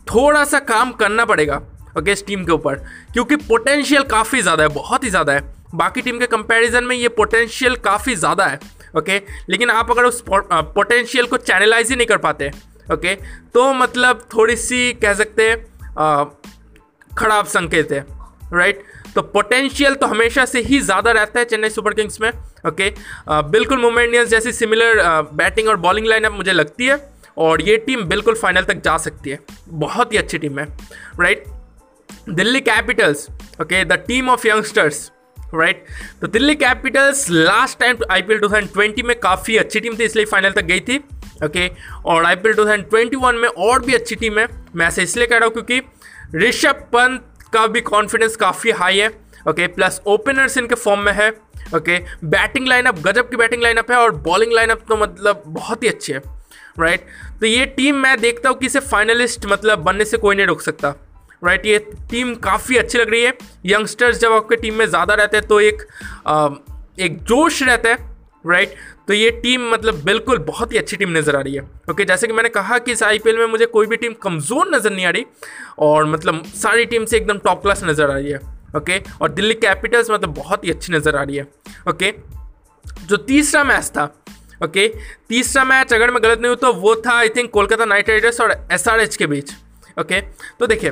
थोड़ा 0.08 0.44
सा 0.46 0.60
काम 0.62 0.92
करना 0.94 1.26
पड़ेगा 1.26 1.62
ओके 1.98 2.12
इस 2.12 2.26
टीम 2.26 2.44
के 2.46 2.52
ऊपर। 2.52 2.76
क्योंकि 3.14 3.36
पोटेंशियल 3.38 4.04
काफ़ी 4.06 4.42
ज़्यादा 4.42 4.64
है, 4.64 4.70
बहुत 4.70 5.04
ही 5.04 5.10
ज़्यादा 5.10 5.34
है। 5.34 5.42
बाकी 5.76 6.02
टीम 6.02 6.20
के 6.20 6.28
कंपैरिजन 6.28 6.84
में 6.84 6.96
ये 6.96 7.08
पोटेंशियल 7.10 7.76
काफ़ी 7.78 8.16
ज़्यादा 8.16 8.46
है 8.46 8.60
ओके 8.98 9.18
लेकिन 9.50 9.70
आप 9.70 9.92
अगर 9.92 10.06
उस 10.06 10.24
पोटेंशियल 10.28 11.26
को 11.26 11.38
चैनलाइज 11.40 11.90
ही 11.90 11.96
नहीं 11.96 12.08
कर 12.08 12.18
पाते 12.20 12.52
ओके 12.94 13.16
तो 13.54 13.72
मतलब 13.74 14.28
थोड़ी 14.34 14.56
सी 14.58 14.94
कह 15.04 15.14
सकते 15.14 15.50
हैं 15.50 15.58
खराब 17.12 17.46
संकेत 17.48 17.92
है 17.92 18.06
राइट 18.54 18.84
तो 19.16 19.22
पोटेंशियल 19.22 19.96
तो 19.96 20.08
हमेशा 20.08 20.46
से 20.46 20.62
ही 20.62 20.80
ज़्यादा 20.80 21.12
रहता 21.12 21.40
है 21.40 21.46
चेन्नई 21.46 21.70
सुपर 21.70 21.94
किंग्स 21.94 22.22
में 22.22 22.30
ओके 22.68 22.94
बिल्कुल 23.52 23.82
मुंबई 23.82 24.04
इंडियंस 24.04 24.30
जैसी 24.30 24.52
सिमिलर 24.52 25.02
बैटिंग 25.34 25.70
और 25.70 25.78
बॉलिंग 25.78 26.08
लाइनअप 26.08 26.32
मुझे 26.32 26.54
लगती 26.54 26.86
है 26.86 26.98
और 27.38 27.62
ये 27.62 27.78
टीम 27.78 28.04
बिल्कुल 28.06 28.36
फाइनल 28.36 28.64
तक 28.64 28.82
जा 28.84 28.98
सकती 28.98 29.30
है। 29.30 29.40
बहुत 29.70 30.14
ही 30.14 30.18
अच्छी 30.18 30.38
टीम 30.38 30.60
है 30.60 30.66
right 31.20 31.44
Delhi 32.30 32.62
Capitals 32.62 33.28
okay 33.62 33.84
the 33.86 33.94
team 34.08 34.30
of 34.30 34.48
youngsters 34.48 35.12
right 35.56 35.86
तो 36.22 36.28
Delhi 36.28 36.56
Capitals 36.56 37.26
last 37.30 37.80
time 37.80 37.98
I 38.12 38.22
P 38.22 38.34
L 38.34 38.40
two 38.40 38.48
thousand 38.48 38.72
twenty 38.74 39.04
में 39.04 39.16
काफ़ी 39.20 39.58
अच्छी 39.58 39.80
टीम 39.80 39.96
थी, 40.00 40.04
इसलिए 40.04 40.26
फाइनल 40.26 40.52
तक 40.52 40.66
गई 40.66 40.80
थी 40.80 40.98
ओके 41.46 41.68
okay? 41.68 42.06
और 42.06 42.26
I 42.26 42.36
P 42.36 42.50
L 42.50 42.56
two 42.56 42.66
twenty 42.66 43.18
one 43.18 43.36
में 43.36 43.48
और 43.50 43.82
भी 43.86 43.94
अच्छी 43.94 44.16
टीम 44.16 44.40
है। 44.40 44.48
मैं 44.76 44.88
ऐसे 44.88 45.04
इसलिए 45.04 45.28
कह 45.28 45.38
रहा 45.38 45.46
हूँ 45.46 45.54
क्योंकि 45.54 45.82
ऋषभ 46.38 46.84
पंत 46.94 47.26
का 47.54 47.68
भी 47.68 47.82
कॉन्फिडेंस 47.82 48.36
काफ़ी 48.36 48.72
हाई 48.72 48.98
है 48.98 49.08
ओके 49.48 49.68
प्लस 49.68 50.02
ओपनर्स 50.06 50.58
इनके 50.58 50.76
फॉर्म 50.76 51.00
में 51.00 51.14
है 51.14 51.30
ओके 51.76 52.00
बैटिंग 52.24 52.68
लाइनअप 52.68 53.00
गजब 53.00 53.30
की 53.30 53.38
बैटिंग 53.38 53.64
लाइनअप 53.64 53.92
है 53.92 53.98
और 53.98 54.12
बॉलिंग 54.12 54.54
लाइनअप 54.54 54.80
तो 54.90 54.98
मतलब 54.98 55.44
बहुत 55.48 55.84
ही 55.84 55.88
अच्छी 55.88 56.14
है 56.14 56.22
राइट 56.80 57.06
तो 57.40 57.46
ये 57.46 57.66
टीम 57.66 57.96
मैं 57.96 58.20
देखता 58.22 58.50
हूँ 58.50 58.58
कि 58.58 58.66
इसे 58.66 58.80
फाइनलिस्ट 58.80 59.46
मतलब 59.46 59.80
बनने 59.80 60.06
से 60.06 60.18
कोई 60.18 60.36
नहीं 60.36 60.46
रोक 60.46 60.62
सकता 60.62 60.94
राइट 61.44 61.66
ये 61.66 61.78
टीम 62.12 62.36
काफ़ी 62.36 62.78
अच्छी 62.78 62.98
लग 62.98 63.10
रही 63.10 63.22
है। 63.24 63.34
यंगस्टर्स 63.66 64.18
जब 64.18 64.32
आपके 64.32 64.56
टीम 64.56 64.74
में 64.74 64.86
ज़्यादा 64.86 65.14
रहते 65.14 65.38
हैं 65.38 65.48
तो 65.48 65.60
एक 65.60 65.82
आ, 66.28 66.50
एक 67.00 67.18
जोश 67.24 67.64
रहता 67.64 67.90
है 67.90 68.09
राइट 68.46 68.70
right? 68.70 69.08
तो 69.08 69.14
ये 69.14 69.30
टीम 69.44 69.70
मतलब 69.72 70.04
बिल्कुल 70.04 70.38
बहुत 70.44 70.72
ही 70.74 70.78
अच्छी 70.78 70.98
टीम 70.98 71.18
नज़र 71.18 71.36
आ 71.36 71.42
रही 71.42 71.56
है 71.56 71.62
ओके 71.62 71.92
okay, 71.94 72.08
जैसे 72.08 72.28
कि 72.28 72.34
मैंने 72.34 72.50
कहा 72.50 72.78
कि 72.78 72.92
इस 72.92 73.04
आईपीएल 73.04 73.38
में 73.38 73.46
मुझे 73.48 73.66
कोई 73.66 73.88
भी 73.88 73.98
टीम 73.98 74.14
कमज़ोर 74.22 74.70
नज़र 74.76 74.92
नहीं 74.92 75.06
आ 75.06 75.10
रही 75.10 75.26
और 75.80 76.06
मतलब 76.06 76.44
सारी 76.56 76.86
टीम 76.86 77.06
से 77.06 77.18
एकदम 77.18 77.38
टॉप 77.38 77.62
क्लास 77.62 77.84
नज़र 77.84 78.12
आ 78.12 78.14
रही 78.14 78.32
है 78.32 78.40
ओके 78.76 79.00
okay? 79.00 79.22
और 79.22 79.32
दिल्ली 79.32 79.54
कैपिटल्स 79.56 80.12
मतलब 80.12 80.34
बहुत 80.34 80.66
ही 80.66 80.72
अच्छी 80.72 80.94
नज़र 80.94 81.16
आ 81.16 81.24
रही 81.24 81.38
है 81.38 81.48
ओके 81.90 82.12
okay? 82.12 83.08
जो 83.08 83.18
तीसरा 83.18 83.64
मैच 83.64 83.90
था 83.98 84.04
ओके 84.64 84.88
तीसरा 85.30 85.64
मैच 85.64 85.94
अगर 85.94 86.12
मैं 86.12 86.24
गलत 86.24 86.40
नहीं 86.40 86.50
हूँ 86.50 86.58
तो 86.58 86.74
वो 86.76 86.96
था 87.06 87.18
I 87.18 87.30
think 87.30 87.52
Kolkata 87.52 87.86
Knight 87.86 88.10
Riders 88.10 88.42
और 88.42 88.56
एसआरएच 88.72 89.16
के 89.16 89.28
बीच 89.28 89.54
ओके 90.00 90.22
तो 90.60 90.68
देखिए 90.68 90.92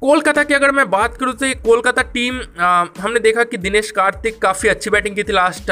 कोलकाता 0.00 0.42
की 0.44 0.54
अगर 0.54 0.72
मैं 0.72 0.88
बात 0.90 1.16
करूँ 1.16 1.32
तो 1.34 1.52
कोलकाता 1.62 2.02
टीम 2.14 2.40
आ, 2.60 2.84
हमने 3.00 3.20
देखा 3.20 3.44
कि 3.44 3.56
दिनेश 3.56 3.90
कार्तिक 3.90 4.40
काफ़ी 4.42 4.68
अच्छी 4.68 4.90
बैटिंग 4.90 5.16
की 5.16 5.22
थी 5.24 5.32
लास्ट 5.32 5.70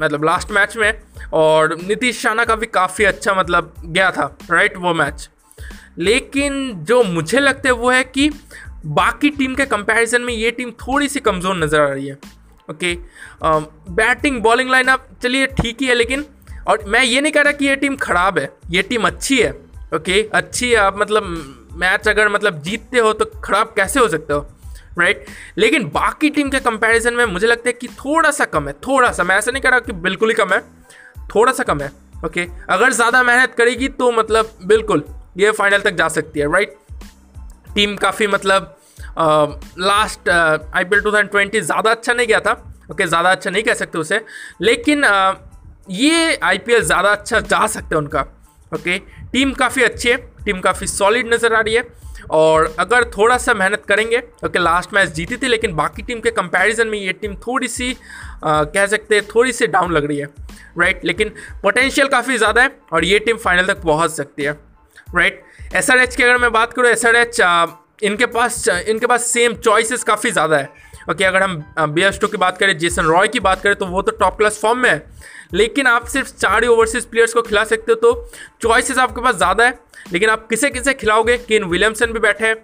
मतलब 0.00 0.24
लास्ट 0.24 0.50
मैच 0.52 0.76
में, 0.76 0.92
और 1.32 1.76
नीतीश 1.82 2.20
शाना 2.20 2.44
का 2.44 2.56
भी 2.56 2.66
काफ़ी 2.68 3.04
अच्छा 3.04 3.34
मतलब 3.34 3.74
गया 3.84 4.10
था 4.10 4.36
राइट 4.50 4.76
वो 4.76 4.94
मैच 4.94 5.28
लेकिन 5.98 6.72
जो 6.84 7.02
मुझे 7.02 7.40
लगता 7.40 7.68
है 7.68 7.74
वो 7.74 7.90
है 7.90 8.02
कि 8.04 8.30
बाकी 8.86 9.30
टीम 9.30 9.54
के 9.54 9.64
कंपैरिजन 9.66 10.22
में 10.22 10.32
ये 10.34 10.50
टीम 10.50 10.70
थोड़ी 10.80 11.08
सी 11.08 11.20
कमज़ोर 11.20 11.56
नज़र 11.56 11.80
आ 11.80 11.88
रही 11.88 12.06
है 12.06 12.18
ओके 12.70 12.94
बैटिंग 13.92 14.40
बॉलिंग 14.42 14.70
लाइनअप 14.70 15.06
चलिए 15.22 15.46
ठीक 15.60 15.82
ही 15.82 15.86
है 15.86 15.94
लेकिन, 15.94 16.24
और 16.68 16.84
मैं 16.88 17.02
ये 17.04 17.20
नहीं 17.20 17.32
कह 17.32 17.42
रहा 17.42 17.52
कि 17.52 17.66
ये 17.66 17.76
टीम 17.76 17.96
ख़राब 17.96 18.38
है, 18.38 18.50
ये 18.70 18.82
टीम 18.82 19.06
अच्छी 19.06 19.38
है 19.38 19.50
ओके 19.94 20.22
अच्छी 20.34 20.70
है, 20.70 20.76
आप 20.76 20.98
मतलब 20.98 21.24
मैच 21.80 22.08
अगर 22.08 22.28
मतलब 22.28 22.62
जीतते 22.62 22.98
हो 22.98 23.12
तो 23.12 23.24
ख़राब 23.44 23.72
कैसे 23.76 24.00
हो 24.00 24.08
सकते 24.08 24.34
हो? 24.34 24.46
राइट 24.98 25.24
लेकिन 25.58 25.88
बाकी 25.88 26.30
टीम 26.30 26.50
के 26.50 26.58
कंपैरिजन 26.60 27.14
में 27.14 27.24
मुझे 27.24 27.46
लगता 27.46 27.68
है 27.68 27.72
कि 27.72 27.88
थोड़ा 27.88 28.30
सा 28.30 28.44
कम 28.44 28.68
है 28.68 28.72
थोड़ा 28.86 29.10
सा 29.12 29.24
मैं 29.24 29.36
ऐसा 29.36 29.50
नहीं 29.50 29.62
कह 29.62 29.68
रहा 29.68 29.80
कि 29.80 29.92
बिल्कुल 30.06 30.28
ही 30.28 30.34
कम 30.34 30.52
है 30.52 30.60
थोड़ा 31.34 31.52
सा 31.52 31.62
कम 31.62 31.80
है 31.80 31.90
ओके 32.24 32.46
अगर 32.70 32.92
ज़्यादा 32.92 33.22
मेहनत 33.22 33.54
करेगी 33.54 33.88
तो 34.00 34.10
मतलब 34.12 34.50
बिल्कुल 34.64 35.04
ये 35.36 35.50
फाइनल 35.50 35.80
तक 35.80 35.94
जा 35.94 36.08
सकती 36.08 36.40
है 36.40 36.52
राइट 36.52 36.76
टीम 37.74 37.96
काफ़ी 37.96 38.26
मतलब 38.26 38.72
last 39.18 40.28
I 40.28 40.84
P 40.84 40.96
L 40.96 41.02
two 41.02 41.10
thousand 41.10 41.30
twenty 41.30 41.60
ज़्यादा 41.60 41.90
अच्छा 41.90 42.12
नहीं 42.12 42.26
गया 42.26 42.40
था 42.40 42.52
ओके 42.52 42.94
okay, 42.94 43.06
ज़्यादा 43.06 43.30
अच्छा 43.30 43.50
नहीं 43.50 43.62
कह 43.62 43.74
सकते 43.74 43.98
उसे 43.98 44.20
लेकिन 44.60 45.04
uh, 45.04 45.34
ये 45.90 46.34
आई 46.42 46.58
पी 46.58 46.72
एल 46.72 46.82
ज़्यादा 46.82 47.10
अच्छा 47.10 47.40
जा 47.42 47.66
सकते 47.66 47.94
हैं 47.94 48.02
उनका 48.02 48.20
ओके? 48.72 48.98
टीम 49.32 49.52
काफ़ी 49.52 49.82
अच्छी 49.82 50.08
है 50.08 50.16
टीम 50.46 50.60
काफ़ी 50.60 50.86
सॉलिड 50.86 51.32
नज़र 51.34 51.54
आ 51.54 51.60
रही 51.60 51.74
है। 51.74 51.84
और 52.32 52.74
अगर 52.80 53.04
थोड़ा 53.16 53.36
सा 53.38 53.54
मेहनत 53.54 53.84
करेंगे 53.88 54.18
ओके 54.44 54.58
लास्ट 54.58 54.94
मैच 54.94 55.08
जीती 55.14 55.36
थी 55.36 55.48
लेकिन 55.48 55.74
बाकी 55.76 56.02
टीम 56.02 56.20
के 56.20 56.30
कंपैरिजन 56.32 56.88
में 56.88 56.98
ये 56.98 57.12
टीम 57.12 57.34
थोड़ी 57.46 57.68
सी 57.68 57.92
आ, 57.92 58.62
कह 58.64 58.86
सकते 58.86 59.14
हैं 59.14 59.26
थोड़ी 59.34 59.52
सी 59.52 59.66
डाउन 59.68 59.92
लग 59.92 60.04
रही 60.04 60.18
है 60.18 60.26
राइट 60.78 61.04
लेकिन 61.04 61.28
पोटेंशियल 61.62 62.08
काफ़ी 62.08 62.38
ज़्यादा 62.38 62.62
है 62.62 62.76
और 62.92 63.04
ये 63.04 63.18
टीम 63.18 63.36
फाइनल 63.38 63.66
तक 63.66 63.82
पहुँच 63.82 64.10
सकती 64.10 64.42
है 64.42 64.52
राइट 65.14 65.42
एसआरएच 65.74 66.16
की 66.16 66.22
अगर 66.22 66.38
मैं 66.38 66.52
बात 66.52 66.72
करूँ 66.72 66.90
एस 66.90 67.04
आर 67.06 67.76
इनके 68.02 68.26
पास 68.28 68.66
इनके 68.68 69.06
पास 69.06 69.26
सेम 69.26 69.54
चॉइसेस 69.54 70.02
काफ़ी 70.04 70.30
ज़्यादा 70.30 70.56
है 70.56 70.64
ओके? 70.64 71.12
okay, 71.12 71.24
अगर 71.24 71.42
हम 71.42 71.92
बी 71.92 72.02
एस 72.02 72.18
टू 72.20 72.28
की 72.28 72.36
बात 72.36 72.58
करें 72.58 72.76
जेसन 72.78 73.04
रॉय 73.04 73.28
की 73.28 73.40
बात 73.40 73.60
करें 73.62 73.74
तो 73.76 73.86
वो 73.86 74.02
तो 74.02 74.12
टॉप 74.12 74.36
क्लास 74.38 74.58
फॉर्म 74.62 74.78
में 74.78 74.90
है। 74.90 74.98
लेकिन 75.50 75.86
आप 75.86 76.06
सिर्फ़ 76.08 76.34
चार 76.34 76.62
ही 76.62 76.68
ओवरसीज 76.68 77.04
प्लेयर्स 77.06 77.34
को 77.34 77.42
खिला 77.42 77.64
सकते 77.64 77.92
हो 77.92 77.96
तो 77.96 78.28
चॉइसेस 78.62 78.98
आपके 78.98 79.20
पास 79.20 79.36
ज़्यादा 79.36 79.64
है, 79.64 79.78
लेकिन 80.12 80.30
आप 80.30 80.46
किसे 80.48 80.70
किसे 80.70 80.94
खिलाओगे? 80.94 81.36
केन 81.38 81.64
विलियमसन 81.64 82.12
भी 82.12 82.18
बैठे 82.20 82.46
हैं 82.46 82.54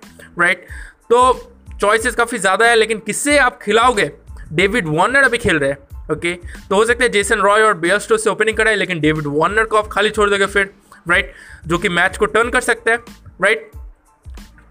राइट 0.41 0.67
तो 1.11 1.33
चॉइसेस 1.81 2.15
काफ़ी 2.15 2.39
ज़्यादा 2.39 2.67
है, 2.67 2.75
लेकिन 2.77 2.99
किससे 2.99 3.39
आप 3.39 3.59
खिलाओगे? 3.63 4.11
डेविड 4.53 4.89
वार्नर 4.89 5.23
अभी 5.23 5.39
खेल 5.39 5.59
रहे 5.59 5.71
हैं 5.71 5.79
ओके 6.13 6.35
तो 6.69 6.75
हो 6.75 6.85
सकता 6.85 7.05
है 7.05 7.09
जेसन 7.11 7.41
रॉय 7.41 7.63
और 7.63 7.75
बेयरस्टो 7.75 8.17
से 8.17 8.31
ओपनिंग 8.31 8.57
कराए, 8.57 8.77
लेकिन 8.77 9.01
डेविड 9.01 9.27
वार्नर 9.29 9.65
को 9.65 9.77
आप 9.77 9.89
खाली 9.89 10.11
छोड़ 10.11 10.29
दोगे 10.31 10.47
फिर 10.47 10.71
राइट 11.09 11.33
जो 11.67 11.79
कि 11.79 11.89
मैच 11.91 12.17
को 12.17 12.27
टर्न 12.27 12.51
कर 12.51 12.61
सकते 12.61 12.91
हैं 12.91 12.99
राइट 13.43 13.71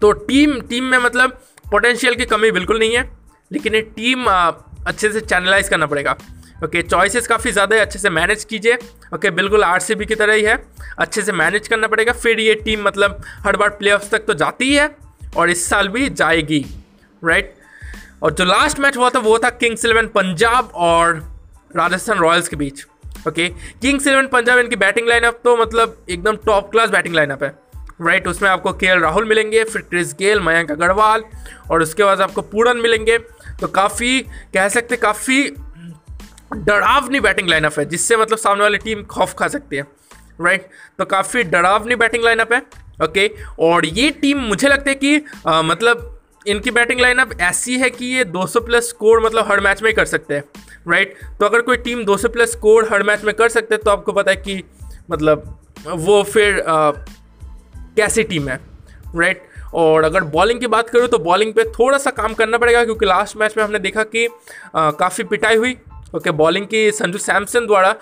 तो 0.00 0.12
टीम 0.12 0.60
टीम 0.60 0.84
में 0.84 0.98
मतलब 0.98 1.40
पोटेंशियल 1.64 2.14
की 2.14 2.24
कमी 2.26 2.50
बिल्कुल 2.50 2.78
नहीं 2.78 2.96
है, 2.96 3.02
लेकिन 3.50 3.74
ये 3.74 3.80
टीम 3.96 4.24
अच्छे 4.26 5.08
से 5.08 5.20
चैनलाइज 5.20 5.68
करना 5.68 5.86
पड़ेगा। 5.86 6.16
ओके 6.64 6.82
चॉइसेस 6.82 7.26
काफ़ी 7.26 7.52
ज़्यादा 7.52 7.76
है 7.76 7.82
अच्छे 7.82 7.98
से 7.98 8.10
मैनेज 8.10 8.44
कीजिए। 8.44 8.78
ओके 9.14 9.30
बिल्कुल 9.32 9.64
आरसीबी 9.64 10.06
की 10.06 10.14
तरह 10.14 10.34
ही 10.34 10.42
है। 10.42 10.56
अच्छे 10.98 11.22
से 11.22 11.32
मैनेज 11.34 11.68
करना 11.68 11.88
पड़ेगा। 11.88 12.12
फिर 12.14 12.40
ये 12.40 12.54
टीम 12.56 12.82
मतलब 12.84 13.20
हर 13.46 13.56
बार 13.56 13.68
प्ले 13.72 13.96
तक 14.10 14.24
तो 14.26 14.34
जाती 14.34 14.64
ही 14.64 14.74
है 14.74 14.94
और 15.36 15.50
इस 15.50 15.68
साल 15.68 15.88
भी 15.88 16.08
जाएगी। 16.10 16.64
राइट 17.22 17.54
और 18.22 18.32
जो 18.32 18.44
लास्ट 18.44 18.80
मैच 18.80 18.96
हुआ 18.96 19.10
था, 19.10 19.18
वो 19.18 19.38
था 19.38 19.50
किंग्स 19.50 19.84
इलेवन 19.84 20.06
पंजाब 20.08 20.70
और 20.74 21.14
राजस्थान 21.76 22.18
रॉयल्स 22.18 22.48
के 22.48 22.56
बीच। 22.56 22.84
ओके 23.28 23.48
किंग्स 23.48 24.06
इलेवन 24.06 24.26
पंजाब 24.28 24.58
इनकी 24.58 24.76
बैटिंग 24.76 25.08
लाइनअप 25.08 25.40
तो 25.44 25.56
मतलब 25.56 25.96
एकदम 26.10 26.36
टॉप 26.46 26.70
क्लास 26.70 26.90
बैटिंग 26.90 27.14
लाइनअप 27.14 27.42
है। 27.44 27.54
राइट 28.00 28.26
उसमें 28.28 28.48
आपको 28.50 28.72
के 28.72 28.98
राहुल 29.00 29.24
मिलेंगे, 29.24 29.64
फिर 29.64 29.82
क्रिस 29.82 30.14
गेल 30.14 30.40
मयंक 30.40 30.70
अग्रवाल 30.70 31.24
और 31.70 31.82
उसके 31.82 32.04
बाद 32.04 32.20
आपको 32.20 32.42
पूरन 32.42 32.76
मिलेंगे। 32.76 33.18
तो 33.60 33.68
काफ़ी, 33.68 34.20
कह 34.54 34.68
सकते 34.68 34.96
काफ़ी 34.96 35.42
डरावनी 36.56 37.20
बैटिंग 37.20 37.48
लाइनअप 37.48 37.78
है 37.78 37.84
जिससे 37.84 38.16
मतलब 38.16 38.38
सामने 38.38 38.62
वाली 38.62 38.78
टीम 38.78 39.02
खौफ 39.04 39.34
खा 39.34 39.48
सकती 39.48 39.76
है 39.76 39.86
राइट 40.40 40.68
तो 40.98 41.04
काफ़ी 41.04 41.42
डरावनी 41.44 41.94
बैटिंग 41.96 42.24
लाइनअप 42.24 42.52
है 42.52 42.60
ओके 43.04 43.30
और 43.58 43.86
ये 43.86 44.10
टीम 44.10 44.38
मुझे 44.38 44.68
लगता 44.68 44.90
है 44.90 44.94
कि 44.94 45.22
आ, 45.46 45.62
मतलब 45.62 46.08
इनकी 46.46 46.70
बैटिंग 46.70 47.00
लाइनअप 47.00 47.40
ऐसी 47.40 47.78
है 47.78 47.90
कि 47.90 48.06
ये 48.06 48.24
200 48.26 48.64
प्लस 48.66 48.88
स्कोर 48.88 49.20
मतलब 49.24 49.46
हर 49.48 49.60
मैच 49.60 49.82
में 49.82 49.88
ही 49.90 49.94
कर 49.94 50.04
सकते 50.04 50.34
हैं 50.34 50.44
राइट 50.88 51.14
तो 51.40 51.46
अगर 51.46 51.60
कोई 51.60 51.76
टीम 51.76 52.04
200 52.04 52.30
प्लस 52.32 52.52
स्कोर 52.52 52.88
हर 52.92 53.02
मैच 53.02 53.24
में 53.24 53.34
कर 53.34 53.48
सकते 53.48 53.74
हैं 53.74 53.82
तो 53.84 53.90
आपको 53.90 54.12
पता 54.12 54.30
है 54.30 54.36
कि 54.36 54.62
मतलब 55.10 55.58
वो 55.86 56.22
फिर 56.22 56.60
आ, 56.60 56.90
कैसी 57.96 58.22
टीम 58.22 58.48
है 58.48 58.60
राइट 59.16 59.48
और 59.74 60.04
अगर 60.04 60.24
बॉलिंग 60.32 60.60
की 60.60 60.66
बात 60.66 60.90
करूँ 60.90 61.08
तो 61.08 61.18
बॉलिंग 61.18 61.52
पे 61.54 61.64
थोड़ा 61.78 61.98
सा 61.98 62.10
काम 62.10 62.34
करना 62.34 62.58
पड़ेगा 62.58 62.84
क्योंकि 62.84 63.06
लास्ट 63.06 63.36
मैच 63.36 63.56
में 63.56 63.64
हमने 63.64 63.78
देखा 63.78 64.02
कि 64.06 64.28
काफ़ी 64.76 65.24
पिटाई 65.24 65.56
हुई 65.56 65.76
ओके 66.14 66.30
बॉलिंग 66.32 66.66
की 66.66 66.90
संजू 66.92 67.18
सैमसन 67.20 67.66
द्वारा 67.66 67.94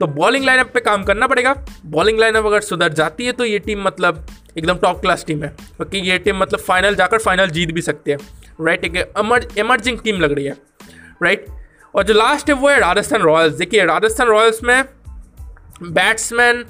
तो 0.00 0.06
बॉलिंग 0.08 0.44
लाइनअप 0.44 0.70
पे 0.74 0.80
काम 0.80 1.04
करना 1.04 1.26
पड़ेगा। 1.26 1.54
बॉलिंग 1.86 2.18
लाइनअप 2.20 2.46
अगर 2.46 2.60
सुधर 2.62 2.92
जाती 2.92 3.26
है 3.26 3.32
तो 3.32 3.44
ये 3.44 3.58
टीम 3.60 3.82
मतलब 3.84 4.26
एकदम 4.58 4.76
टॉप 4.78 5.00
क्लास 5.00 5.24
टीम 5.26 5.42
है। 5.44 5.54
ओके 5.82 5.98
ये 6.00 6.18
टीम 6.18 6.36
मतलब 6.38 6.60
फाइनल 6.60 6.94
जाकर 6.94 7.18
फाइनल 7.20 7.50
जीत 7.50 7.70
भी 7.70 7.82
सकती 7.82 8.10
है। 8.10 8.16
राइट 8.60 8.84
एक 8.84 8.96
एमर्जिंग 9.58 9.98
टीम 10.00 10.20
लग 10.20 10.32
रही 10.32 10.44
है। 10.44 10.56
राइट 11.22 11.46
और 11.94 12.04
जो 12.04 12.14
लास्ट 12.14 12.48
है 12.48 12.54
वो 12.54 12.68
है 12.68 12.78
राजस्थान 12.80 13.22
रॉयल्स। 13.22 13.54
देखिए, 13.54 13.84
राजस्थान 13.86 14.28
रॉयल्स 14.28 14.62
में 14.64 14.84
बैट्समैन 15.82 16.64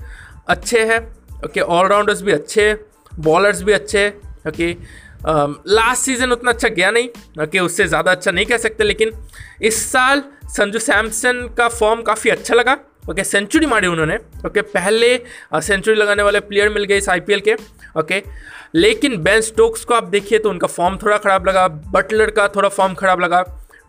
अच्छे 0.48 0.84
हैं। 0.84 1.00
ओके 1.44 1.60
ऑलराउंडर्स 1.60 2.22
भी 2.22 2.32
अच्छे 2.32 2.72
बॉलर्स 3.20 3.62
भी 3.62 3.72
अच्छे 3.72 4.08
ओके 4.48 4.70
लास्ट 5.26 6.02
सीज़न 6.02 6.32
उतना 6.32 6.50
अच्छा 6.50 6.68
गया 6.70 6.90
नहीं। 6.90 7.08
ओके 7.42 7.58
उससे 7.60 7.86
ज़्यादा 7.86 8.10
अच्छा 8.10 8.30
नहीं 8.30 8.46
कह 8.46 8.56
सकते, 8.58 8.84
लेकिन 8.84 9.12
इस 9.62 9.84
साल 9.92 10.22
संजू 10.48 10.78
सैमसन 10.78 11.48
का 11.58 11.68
फॉर्म 11.70 12.02
काफ़ी 12.02 12.30
अच्छा 12.30 12.54
लगा। 12.54 12.76
ओके 13.10 13.24
सेंचुरी 13.24 13.66
मारी 13.66 13.86
उन्होंने। 13.86 14.16
ओके 14.46 14.62
पहले 14.62 15.16
सेंचुरी 15.56 15.96
लगाने 15.96 16.22
वाले 16.22 16.40
प्लेयर 16.42 16.68
मिल 16.68 16.84
गए 16.84 16.96
इस 16.98 17.08
आईपीएल 17.08 17.40
के। 17.40 17.54
ओके 17.98 18.22
लेकिन 18.74 19.16
बेन 19.22 19.40
स्टोक्स 19.40 19.84
को 19.84 19.94
आप 19.94 20.04
देखिए 20.06 20.38
तो 20.38 20.50
उनका 20.50 20.66
फॉर्म 20.68 20.96
थोड़ा 20.96 21.16
ख़राब 21.18 21.46
लगा 21.48 21.66
बटलर 21.68 22.30
का 22.30 22.48
थोड़ा 22.48 22.68
फॉर्म 22.68 22.94
ख़राब 22.94 23.20
लगा। 23.20 23.40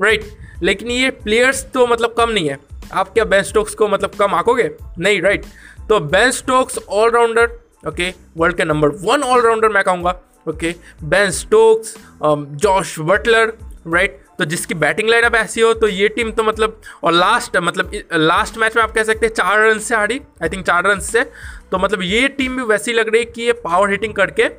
राइट 0.02 0.26
लेकिन 0.64 0.92
ये 0.92 1.10
प्लेयर्स 1.24 1.64
तो 1.74 1.88
मतलब 1.88 2.14
कम 2.18 2.30
नहीं 2.30 2.50
है। 2.50 2.58
आप 2.94 3.14
क्या 3.14 3.24
बेन 3.26 3.44
स्टोक्स 3.44 3.76
को 3.76 3.88
मतलब 3.88 4.16
कम 4.20 4.34
आकोगे? 4.36 4.70
नहीं 5.00 5.22
राइट 5.22 5.46
तो 5.90 6.00
Ben 6.02 6.32
Stokes 6.32 6.80
allrounder 6.80 7.60
okay 7.88 8.14
world 8.38 8.58
के 8.58 8.64
नंबर 8.66 8.90
वन 9.04 9.24
ऑलराउंडर 9.24 9.70
मैं 9.70 9.84
कहूँगा। 9.84 10.20
Okay 10.50 10.74
Ben 11.04 11.32
Stokes 11.34 11.96
Jos 12.24 12.96
Buttler 13.02 13.54
right 13.88 14.19
तो 14.40 14.46
जिसकी 14.46 14.74
बैटिंग 14.76 15.10
लाइनअप 15.10 15.36
ऐसी 15.36 15.62
हो 15.62 15.74
तो 15.74 15.88
ये 15.88 16.08
टीम 16.10 16.32
तो 16.32 16.44
मतलब 16.44 16.82
और 17.04 17.14
लास्ट 17.14 17.58
मतलब 17.58 17.92
लास्ट 18.14 18.58
मैच 18.58 18.76
में 18.76 18.84
आप 18.84 18.92
कह 18.92 19.04
सकते 19.04 19.26
हैं 19.26 19.34
चार 19.34 19.60
रन 19.62 19.80
से 19.80 19.96
हारी 19.96 20.20
आई 20.44 20.50
थिंक 20.50 20.66
चार 20.66 20.88
रन 20.88 21.00
से। 21.02 21.24
तो 21.72 21.78
मतलब 21.78 22.02
ये 22.04 22.28
टीम 22.30 22.56
भी 22.56 22.64
वैसी 22.64 22.94
लग 22.94 23.10
रही 23.10 23.22
है 23.22 23.26
कि 23.26 23.42
ये 23.42 23.54
पावर 23.64 23.90
हिटिंग 23.90 24.14
करके 24.14 24.50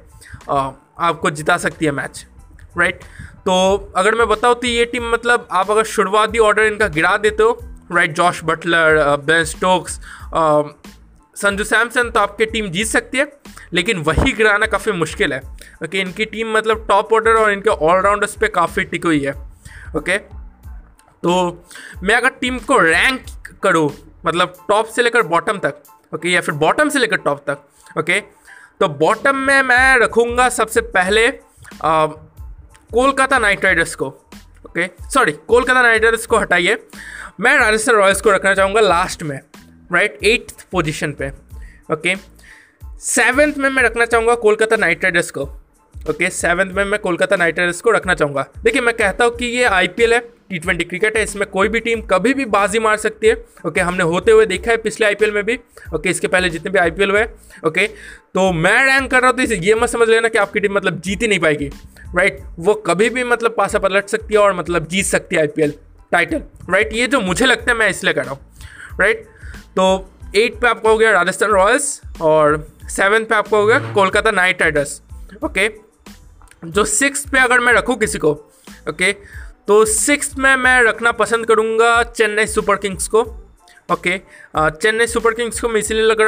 आ, 0.50 0.70
आपको 1.00 1.30
जिता 1.30 1.56
सकती 1.58 1.86
है 1.86 1.92
मैच 1.92 2.24
राइट 2.78 3.00
तो 3.46 3.54
अगर 3.96 4.14
मैं 4.14 4.28
बताऊँ 4.28 4.54
तो 4.54 4.66
ये 4.66 4.84
टीम 4.84 5.10
मतलब 5.12 5.48
आप 5.52 5.70
अगर 5.70 5.84
शुरुआती 5.86 6.38
ऑर्डर 6.38 6.62
इनका 6.62 6.88
गिरा 6.88 7.16
देते 7.16 7.42
हो 7.42 7.58
right 7.92 8.12
Jos 8.12 8.40
Buttler 8.44 9.16
Ben 9.26 9.44
Stokes 9.44 10.00
Sanju 11.36 11.64
Samson 11.64 12.10
तो 12.10 12.20
आपकी 12.20 12.46
टीम 12.46 12.68
जीत 12.70 12.86
सकती 12.86 13.18
है 13.18 13.32
लेकिन 13.72 13.98
वही 14.02 14.32
गिराना 14.32 14.66
काफ़ी 14.66 14.92
मुश्किल 14.92 15.32
है। 15.32 15.38
क्योंकि 15.40 16.00
इनकी 16.00 16.24
टीम 16.24 16.52
मतलब 16.52 16.84
टॉप 16.88 17.12
ऑर्डर 17.12 17.34
और 17.34 17.52
इनके 17.52 17.70
ऑलराउंडर्स 17.70 18.34
पे 18.40 18.48
काफ़ी 18.48 18.84
टिक 18.84 19.04
हुई 19.04 19.20
है। 19.20 19.34
ओके? 19.96 20.18
तो 20.18 21.64
मैं 22.02 22.14
अगर 22.14 22.28
टीम 22.40 22.58
को 22.60 22.78
रैंक 22.78 23.24
करूँ 23.62 23.90
मतलब 24.26 24.54
टॉप 24.68 24.86
से 24.86 25.02
लेकर 25.02 25.22
बॉटम 25.24 25.58
तक, 25.58 25.82
ओके, 26.14 26.28
या 26.28 26.40
फिर 26.40 26.54
बॉटम 26.56 26.88
से 26.88 26.98
लेकर 26.98 27.16
टॉप 27.18 27.44
तक, 27.46 27.58
ओके 27.98 28.20
तो 28.80 28.88
बॉटम 28.88 29.36
में 29.36 29.62
मैं 29.62 29.96
रखूँगा 29.98 30.48
सबसे 30.48 30.80
पहले 30.90 31.28
कोलकाता 31.82 33.38
नाइट 33.38 33.64
राइडर्स 33.64 33.94
को, 33.94 34.06
okay? 34.66 34.86
Sorry 35.08 35.32
Kolkata 35.48 35.82
Knight 35.82 36.02
Riders 36.02 36.26
को 36.26 36.38
हटाइए। 36.38 36.78
मैं 37.40 37.56
राजस्थान 37.58 37.94
रॉयल्स 37.96 38.20
को 38.20 38.30
रखना 38.30 38.54
चाहूँगा 38.54 38.80
लास्ट 38.80 39.22
में 39.22 39.38
राइट 39.92 40.18
एट्थ 40.24 40.66
पोजिशन 40.72 41.12
पे, 41.12 41.30
ओके? 41.92 42.14
सेवेंथ 43.00 43.54
में 43.54 43.68
मैं 43.70 43.82
रखना 43.82 44.04
चाहूँगा 44.06 44.34
कोलकाता 44.36 44.76
नाइट 44.76 45.04
राइडर्स 45.04 45.30
को। 45.30 45.44
ओके 46.08 46.28
सेवन्थ 46.30 46.72
में 46.72 46.84
मैं 46.84 46.98
कोलकाता 47.00 47.36
नाइट 47.36 47.58
राइडर्स 47.58 47.80
को 47.80 47.90
रखना 47.90 48.14
चाहूँगा। 48.14 48.46
देखिए, 48.58 48.80
मैं 48.82 48.94
कहता 48.96 49.24
हूँ 49.24 49.36
कि 49.36 49.46
ये 49.46 49.64
आईपीएल 49.64 50.14
है 50.14 50.20
टी 50.20 50.58
ट्वेंटी 50.58 50.84
क्रिकेट 50.84 51.16
है, 51.16 51.22
इसमें 51.22 51.46
कोई 51.48 51.68
भी 51.68 51.80
टीम 51.80 52.00
कभी 52.02 52.32
भी 52.34 52.44
बाजी 52.46 52.78
मार 52.78 52.96
सकती 52.96 53.26
है। 53.26 53.34
ओके 53.66 53.80
हमने 53.80 54.04
होते 54.04 54.32
हुए 54.32 54.46
देखा 54.46 54.70
है 54.70 54.76
पिछले 54.78 55.06
आईपीएल 55.06 55.32
में 55.32 55.42
भी। 55.44 55.58
ओके 55.94 56.10
इसके 56.10 56.28
पहले 56.28 56.50
जितने 56.50 56.70
भी 56.70 56.78
आईपीएल 56.78 57.10
हुए 57.10 57.24
ओके 57.66 57.86
तो 58.34 58.50
मैं 58.54 58.84
रैंक 58.84 59.10
कर 59.10 59.20
रहा 59.20 59.30
हूँ 59.30 59.46
तो 59.46 59.54
ये 59.56 59.74
मत 59.74 59.88
समझ 59.88 60.08
लेना 60.08 60.28
कि 60.28 60.38
आपकी 60.38 60.60
टीम 60.60 60.74
मतलब 60.74 61.00
जीत 61.00 61.22
ही 61.22 61.28
नहीं 61.28 61.40
पाएगी। 61.40 61.70
राइट 62.16 62.40
वो 62.58 62.74
कभी 62.86 63.08
भी 63.10 63.24
मतलब 63.24 63.54
पासा 63.56 63.78
पलट 63.78 64.08
सकती 64.08 64.34
है 64.34 64.40
और 64.40 64.52
मतलब 64.54 64.86
जीत 64.88 65.06
सकती 65.06 65.36
है 65.36 65.42
आईपीएल 65.42 65.74
टाइटल 66.12 66.42
राइट 66.70 66.92
ये 66.92 67.06
जो 67.06 67.20
मुझे 67.20 67.46
लगता 67.46 67.70
है, 67.72 67.78
मैं 67.78 67.88
इसलिए 67.88 68.14
कर 68.14 68.24
रहा 68.24 68.30
हूँ। 68.30 68.40
राइट 69.00 69.24
तो 69.76 70.08
एट 70.36 70.60
पे 70.60 70.68
आपका 70.68 70.90
हो 70.90 70.96
गया 70.98 71.12
राजस्थान 71.12 71.50
रॉयल्स 71.50 72.00
और 72.22 72.66
सेवन 72.88 73.24
पे 73.24 73.34
आपका 73.34 73.56
हो 73.56 73.66
गया 73.66 73.78
कोलकाता 73.92 74.30
नाइट 74.30 74.62
राइडर्स। 74.62 75.00
ओके 75.44 75.68
जो 76.64 76.84
सिक्स 76.84 77.24
पे 77.30 77.38
अगर 77.38 77.60
मैं 77.60 77.72
रखूँ 77.72 77.96
किसी 77.96 78.18
को 78.18 78.30
ओके 78.88 79.12
तो 79.66 79.84
सिक्स 79.84 80.36
में 80.38 80.54
मैं 80.56 80.82
रखना 80.82 81.12
पसंद 81.12 81.46
करूँगा 81.46 82.02
चेन्नई 82.02 82.46
सुपर 82.46 82.76
किंग्स 82.76 83.08
को 83.08 83.22
ओके 83.92 84.18
चेन्नई 84.56 85.06
सुपर 85.06 85.34
किंग्स 85.34 85.60
को 85.60 85.68
मैं 85.68 85.80
इसीलिए 85.80 86.02
लग 86.02 86.20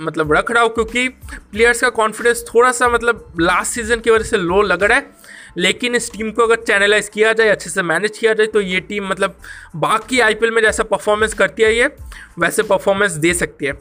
मतलब 0.00 0.32
रख 0.32 0.50
रहा 0.50 0.62
हूँ 0.62 0.70
क्योंकि 0.74 1.08
प्लेयर्स 1.08 1.80
का 1.80 1.88
कॉन्फिडेंस 1.88 2.44
थोड़ा 2.54 2.72
सा 2.72 2.88
मतलब 2.88 3.32
लास्ट 3.40 3.72
सीज़न 3.72 4.00
की 4.00 4.10
वजह 4.10 4.24
से 4.24 4.36
लो 4.36 4.62
लग 4.62 4.82
रहा 4.82 4.98
है, 4.98 5.10
लेकिन 5.56 5.94
इस 5.94 6.10
टीम 6.12 6.30
को 6.30 6.42
अगर 6.42 6.62
चैनलाइज 6.62 7.08
किया 7.08 7.32
जाए, 7.32 7.48
अच्छे 7.48 7.70
से 7.70 7.82
मैनेज 7.82 8.18
किया 8.18 8.34
जाए 8.34 8.46
तो 8.46 8.60
ये 8.60 8.80
टीम 8.80 9.08
मतलब 9.08 9.38
बाकी 9.76 10.20
आईपीएल 10.20 10.52
में 10.52 10.62
जैसा 10.62 10.82
परफॉर्मेंस 10.82 11.34
करती 11.34 11.62
है 11.62 11.74
ये, 11.76 11.90
वैसे 12.38 12.62
परफॉर्मेंस 12.62 13.12
दे 13.12 13.34
सकती 13.34 13.66
है 13.66 13.72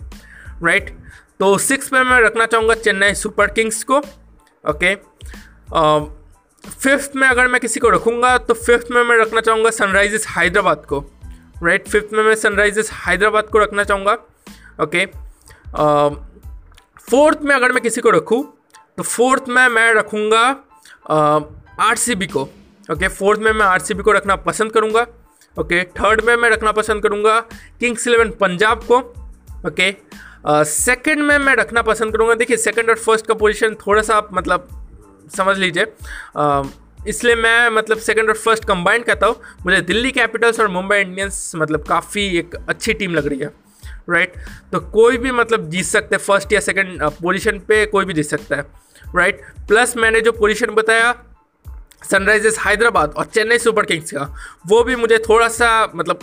राइट 0.63 0.98
तो 1.39 1.58
सिक्स 1.58 1.94
में 1.94 2.01
मैं 2.03 2.22
रखना 2.22 2.46
चाहूँगा 2.46 2.74
चेन्नई 2.74 3.13
सुपर 3.13 3.48
किंग्स 3.48 3.84
को 3.84 3.98
ओके 4.70 4.96
फिफ्थ 5.70 7.16
में 7.16 7.28
अगर 7.28 7.48
मैं 7.48 7.60
किसी 7.62 7.80
को 7.80 7.90
रखूँगा 7.90 8.38
तो 8.38 8.54
फिफ्थ 8.54 8.92
में 8.92 9.04
मैं 9.04 9.18
रखना 9.18 9.42
चाहूँगा 9.42 9.70
सनराइजेस 9.72 10.28
हैदराबाद 10.28 10.86
को। 10.86 11.00
Right 11.64 11.82
right? 11.82 11.92
फिफ्थ 11.92 12.14
में 12.14 12.24
मैं 12.24 12.36
सनराइजेस 12.36 12.92
हैदराबाद 13.06 13.48
को 13.52 13.60
रखना 13.60 13.84
चाहूँगा। 13.84 14.14
ओके 14.84 15.06
फोर्थ 17.12 17.42
में 17.42 17.56
अगर 17.56 17.72
मैं 17.72 17.82
किसी 17.84 18.02
को 18.02 18.10
रखूँ 18.10 18.44
तो 18.98 19.04
फोर्थ 19.04 19.50
में 19.50 19.68
मैं 19.68 19.94
रखूँगा 19.94 20.44
आर 21.82 21.96
सी 21.96 22.16
बी 22.16 22.28
को। 22.28 22.42
ओके 22.92 23.08
फोर्थ 23.08 23.40
में 23.40 23.52
मैं 23.52 23.66
आर 23.66 23.80
सी 23.80 23.94
बी 23.94 24.04
को 24.04 24.12
रखना 24.12 24.36
पसंद 24.36 24.72
करूँगा। 24.72 25.06
ओके 25.58 25.84
थर्ड 26.00 26.22
में 26.26 26.36
मैं 26.36 26.50
रखना 26.50 26.72
पसंद 26.72 27.04
करूँगा 27.04 27.40
किंग्स 27.80 28.08
इलेवन 28.08 28.30
पंजाब 28.42 28.84
को। 28.84 28.98
Okay 28.98 29.92
okay? 29.92 30.66
सेकंड 30.66 31.24
में 31.24 31.38
मैं 31.38 31.56
रखना 31.56 31.82
पसंद 31.82 32.12
करूँगा। 32.14 32.34
देखिए 32.36 32.58
सेकंड 32.58 32.90
और 32.90 32.96
फ़र्स्ट 32.98 33.28
का 33.28 33.34
पोजीशन 33.34 33.76
थोड़ा 33.88 34.02
सा 34.02 34.22
मतलब 34.34 34.76
समझ 35.27 35.57
लीजिए। 35.57 35.86
इसलिए 37.07 37.36
मैं 37.36 37.69
मतलब 37.69 37.98
सेकंड 38.00 38.29
और 38.29 38.36
फ़र्स्ट 38.36 38.65
कंबाइंड 38.65 39.05
कहता 39.05 39.27
हूँ। 39.27 39.36
मुझे 39.65 39.81
दिल्ली 39.84 40.12
कैपिटल्स 40.12 40.60
और 40.60 40.67
मुंबई 40.69 40.98
इंडियंस 40.98 41.51
मतलब 41.55 41.84
काफ़ी 41.86 42.25
एक 42.39 42.55
अच्छी 42.69 42.93
टीम 42.93 43.13
लग 43.15 43.27
रही 43.27 43.39
है 43.39 43.51
राइट 44.10 44.34
तो 44.72 44.79
कोई 44.91 45.17
भी 45.17 45.31
मतलब 45.34 45.69
जीत 45.69 45.86
सकते 45.86 46.15
हैं 46.15 46.24
फ़र्स्ट 46.24 46.53
या 46.53 46.60
सेकंड 46.62 47.01
पोजीशन 47.13 47.60
पे 47.60 47.86
कोई 47.86 48.05
भी 48.05 48.13
जीत 48.13 48.25
सकता 48.25 48.55
है 48.55 48.65
राइट 49.15 49.41
प्लस 49.67 49.96
मैंने 49.98 50.22
जो 50.22 50.31
पोजीशन 50.31 50.72
बताया 50.74 51.13
सनराइजर्स 52.03 52.60
हैदराबाद 52.60 53.13
और 53.13 53.25
चेन्नई 53.25 53.57
सुपर 53.57 53.86
किंग्स 53.86 54.12
का, 54.12 54.24
वो 54.67 54.84
भी 54.84 54.96
मुझे 54.96 55.17
थोड़ा 55.19 55.48
सा 55.50 55.91
मतलब 55.96 56.19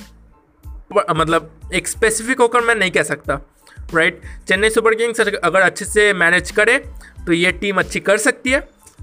मतलब 1.11 1.71
एक 1.75 1.89
स्पेसिफिक 1.89 2.41
होकर 2.41 2.61
मैं 2.61 2.75
नहीं 2.75 2.91
कह 2.91 3.03
सकता 3.03 3.41
राइट 3.95 4.21
चेन्नई 4.49 4.71
सुपर 4.71 4.95
किंग्स 4.95 5.21
अगर 5.21 5.61
अच्छे 5.61 5.85
से 5.85 6.13
मैनेज 6.15 6.51
करे 6.51 6.79
तो 7.27 7.33
ये 7.33 7.53
टीम 7.55 7.79
अच्छी 7.79 8.01
कर 8.01 8.17
सकती 8.19 8.51
है। 8.51 8.61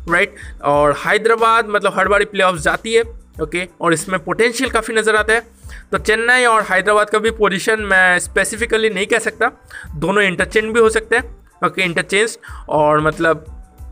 राइट 0.09 0.35
और 0.63 0.93
हैदराबाद 0.97 1.67
मतलब 1.69 1.93
हर 1.95 2.07
बारी 2.07 2.25
प्ले 2.25 2.51
जाती 2.59 2.93
है 2.93 3.03
ओके 3.41 3.67
और 3.81 3.93
इसमें 3.93 4.19
पोटेंशियल 4.23 4.69
काफ़ी 4.69 4.93
नज़र 4.93 5.15
आता 5.15 5.33
है। 5.33 5.41
तो 5.91 5.97
चेन्नई 5.97 6.45
और 6.45 6.61
हैदराबाद 6.63 7.09
का 7.09 7.19
भी 7.19 7.31
पोजीशन 7.31 7.79
मैं 7.81 8.19
स्पेसिफिकली 8.19 8.89
नहीं 8.89 9.07
कह 9.07 9.19
सकता। 9.19 9.51
दोनों 9.95 10.23
इंटरचेंज 10.23 10.73
भी 10.73 10.79
हो 10.79 10.89
सकते 10.89 11.15
हैं 11.15 11.65
ओके 11.65 11.83
इंटरचेंज 11.83 12.37
और 12.69 12.99
मतलब 12.99 13.45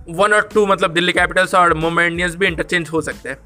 वन 0.09 0.33
और 0.33 0.49
टू 0.53 0.65
मतलब 0.65 0.93
दिल्ली 0.93 1.11
कैपिटल्स 1.11 1.55
और 1.55 1.73
मुंबई 1.73 2.03
इंडियंस 2.03 2.35
भी 2.35 2.47
इंटरचेंज 2.47 2.89
हो 2.89 3.01
सकते 3.01 3.29
हैं 3.29 3.37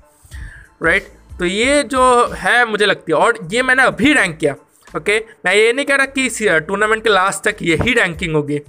राइट 0.83 1.07
तो 1.39 1.45
ये 1.45 1.81
जो 1.83 2.01
है, 2.33 2.65
मुझे 2.65 2.85
लगती 2.85 3.11
है। 3.11 3.17
और 3.17 3.37
ये 3.51 3.61
मैंने 3.63 3.83
अभी 3.83 4.13
रैंक 4.13 4.37
किया। 4.37 4.53
ओके 4.97 5.17
मैं 5.45 5.53
ये 5.55 5.71
नहीं 5.73 5.85
कह 5.85 5.95
रहा 5.95 6.05
कि 6.17 6.29
टूर्नामेंट 6.67 7.03
के 7.03 7.09
लास्ट 7.09 7.43
तक 7.47 7.61
यही 7.61 7.93
रैंकिंग 7.93 8.35
होगी। 8.35 8.59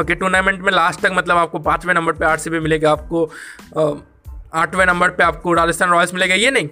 ओके 0.00 0.14
टूर्नामेंट 0.14 0.60
में 0.60 0.72
लास्ट 0.72 1.00
तक 1.00 1.10
मतलब 1.12 1.36
आपको 1.36 1.58
पाँचवें 1.60 1.94
नंबर 1.94 2.12
पे 2.12 2.26
आर 2.26 2.38
मिलेगा, 2.50 2.90
आपको 2.92 3.24
आठवें 4.54 4.84
नंबर 4.86 5.10
पे 5.10 5.22
आपको 5.24 5.52
राजस्थान 5.52 5.90
रॉयल्स 5.90 6.14
मिलेगा, 6.14 6.34
ये 6.34 6.50
नहीं। 6.50 6.68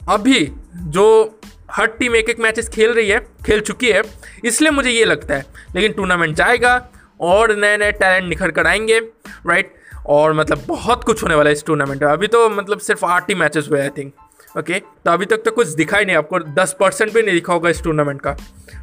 अभी 0.00 0.50
जो 0.74 1.38
हर 1.70 1.86
टीम 1.88 2.16
एक 2.16 2.28
एक 2.30 2.40
मैचेस 2.40 2.68
खेल 2.68 2.92
रही 2.92 3.08
है, 3.08 3.18
खेल 3.46 3.60
चुकी 3.60 3.90
है, 3.90 4.02
इसलिए 4.44 4.70
मुझे 4.70 4.90
ये 4.90 5.04
लगता 5.04 5.34
है। 5.34 5.44
लेकिन 5.74 5.92
टूर्नामेंट 5.92 6.34
जाएगा 6.36 6.76
और 7.20 7.54
नए 7.56 7.76
नए 7.76 7.92
टैलेंट 7.92 8.28
निखर 8.28 8.50
कर 8.50 8.66
आएँगे 8.66 8.98
राइट 9.46 9.74
और 10.06 10.32
मतलब 10.32 10.64
बहुत 10.68 11.04
कुछ 11.04 11.22
होने 11.22 11.34
वाला 11.34 11.48
है 11.48 11.54
इस 11.54 11.64
टूर्नामेंट 11.66 12.02
में। 12.02 12.10
अभी 12.10 12.26
तो 12.26 12.48
मतलब 12.50 12.78
सिर्फ़ 12.80 13.04
आठ 13.06 13.28
ही 13.28 13.34
मैचेस 13.34 13.68
हुए 13.70 13.80
आई 13.80 13.88
थिंक 13.88 14.12
ओके 14.56 14.78
तो 14.78 15.10
अभी 15.10 15.26
तक 15.26 15.42
तो 15.44 15.50
कुछ 15.50 15.68
दिखाई 15.74 16.04
नहीं, 16.04 16.16
आपको 16.16 16.38
दस 16.54 16.76
परसेंट 16.80 17.12
भी 17.12 17.22
नहीं 17.22 17.34
दिखा 17.34 17.52
होगा 17.52 17.70
इस 17.70 17.82
टूर्नामेंट 17.84 18.20
का 18.20 18.36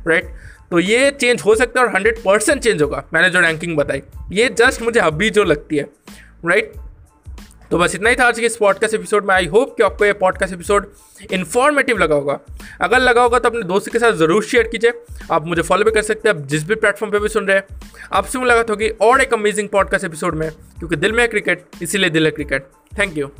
राइट 0.08 0.34
तो 0.72 0.80
ये 0.80 1.10
चेंज 1.12 1.42
हो 1.42 1.56
सकता 1.56 1.80
है 1.80 1.86
और 1.86 1.96
हंड्रेड 1.96 2.20
परसेंट 2.20 2.62
चेंज 2.62 2.82
होगा। 2.82 3.04
मैंने 3.14 3.30
जो 3.30 3.40
रैंकिंग 3.40 3.76
बताई, 3.78 4.02
ये 4.32 4.48
जस्ट 4.58 4.82
मुझे 4.82 5.00
अभी 5.00 5.30
जो 5.30 5.44
लगती 5.44 5.78
है 5.78 5.90
राइट 6.46 6.74
तो 7.72 7.78
बस 7.78 7.94
इतना 7.96 8.10
ही 8.10 8.16
था 8.16 8.26
आज 8.28 8.40
के 8.40 8.46
इस 8.46 8.56
पॉडकास्ट 8.58 8.94
एपिसोड 8.96 9.26
में। 9.26 9.34
आई 9.36 9.46
होप 9.48 9.76
कि 9.78 9.84
आपको 9.84 10.06
ये 10.06 10.14
पॉडकास्ट 10.14 10.54
एपिसोड 10.54 10.88
इन्फॉर्मेटिव 11.34 11.98
लगा 11.98 12.16
होगा। 12.16 12.40
अगर 12.82 13.00
लगा 13.00 13.22
होगा 13.22 13.40
तो 13.40 13.50
अपने 13.50 13.62
दोस्तों 13.64 13.92
के 13.92 14.00
साथ 14.00 14.14
ज़रूर 14.14 14.44
शेयर 14.44 14.68
कीजिए। 14.68 14.94
आप 15.32 15.46
मुझे 15.48 15.62
फॉलो 15.62 15.86
भी 15.86 15.92
कर 15.92 16.02
सकते 16.02 16.30
हैं, 16.30 16.36
आप 16.36 16.42
जिस 16.44 16.64
भी 16.68 16.76
प्लेटफॉर्म 16.76 17.12
पे 17.12 17.20
भी 17.20 17.30
सुन 17.30 17.48
रहे 17.48 17.58
हैं। 17.58 17.80
आपसे 18.14 18.40
मुलाकात 18.40 18.70
होगी 18.70 18.90
और 19.02 19.22
एक 19.22 19.34
अमेजिंग 19.34 19.70
पॉडकास्ट 19.70 20.06
एपिसोड 20.06 20.36
में, 20.36 20.50
क्योंकि 20.80 20.96
दिल 20.96 21.12
में 21.12 21.22
है 21.22 21.28
क्रिकेट 21.28 21.66
इसीलिए 21.82 22.10
दिल 22.10 22.26
है 22.26 22.32
क्रिकेट 22.32 22.68
थैंक 23.00 23.18
यू 23.18 23.32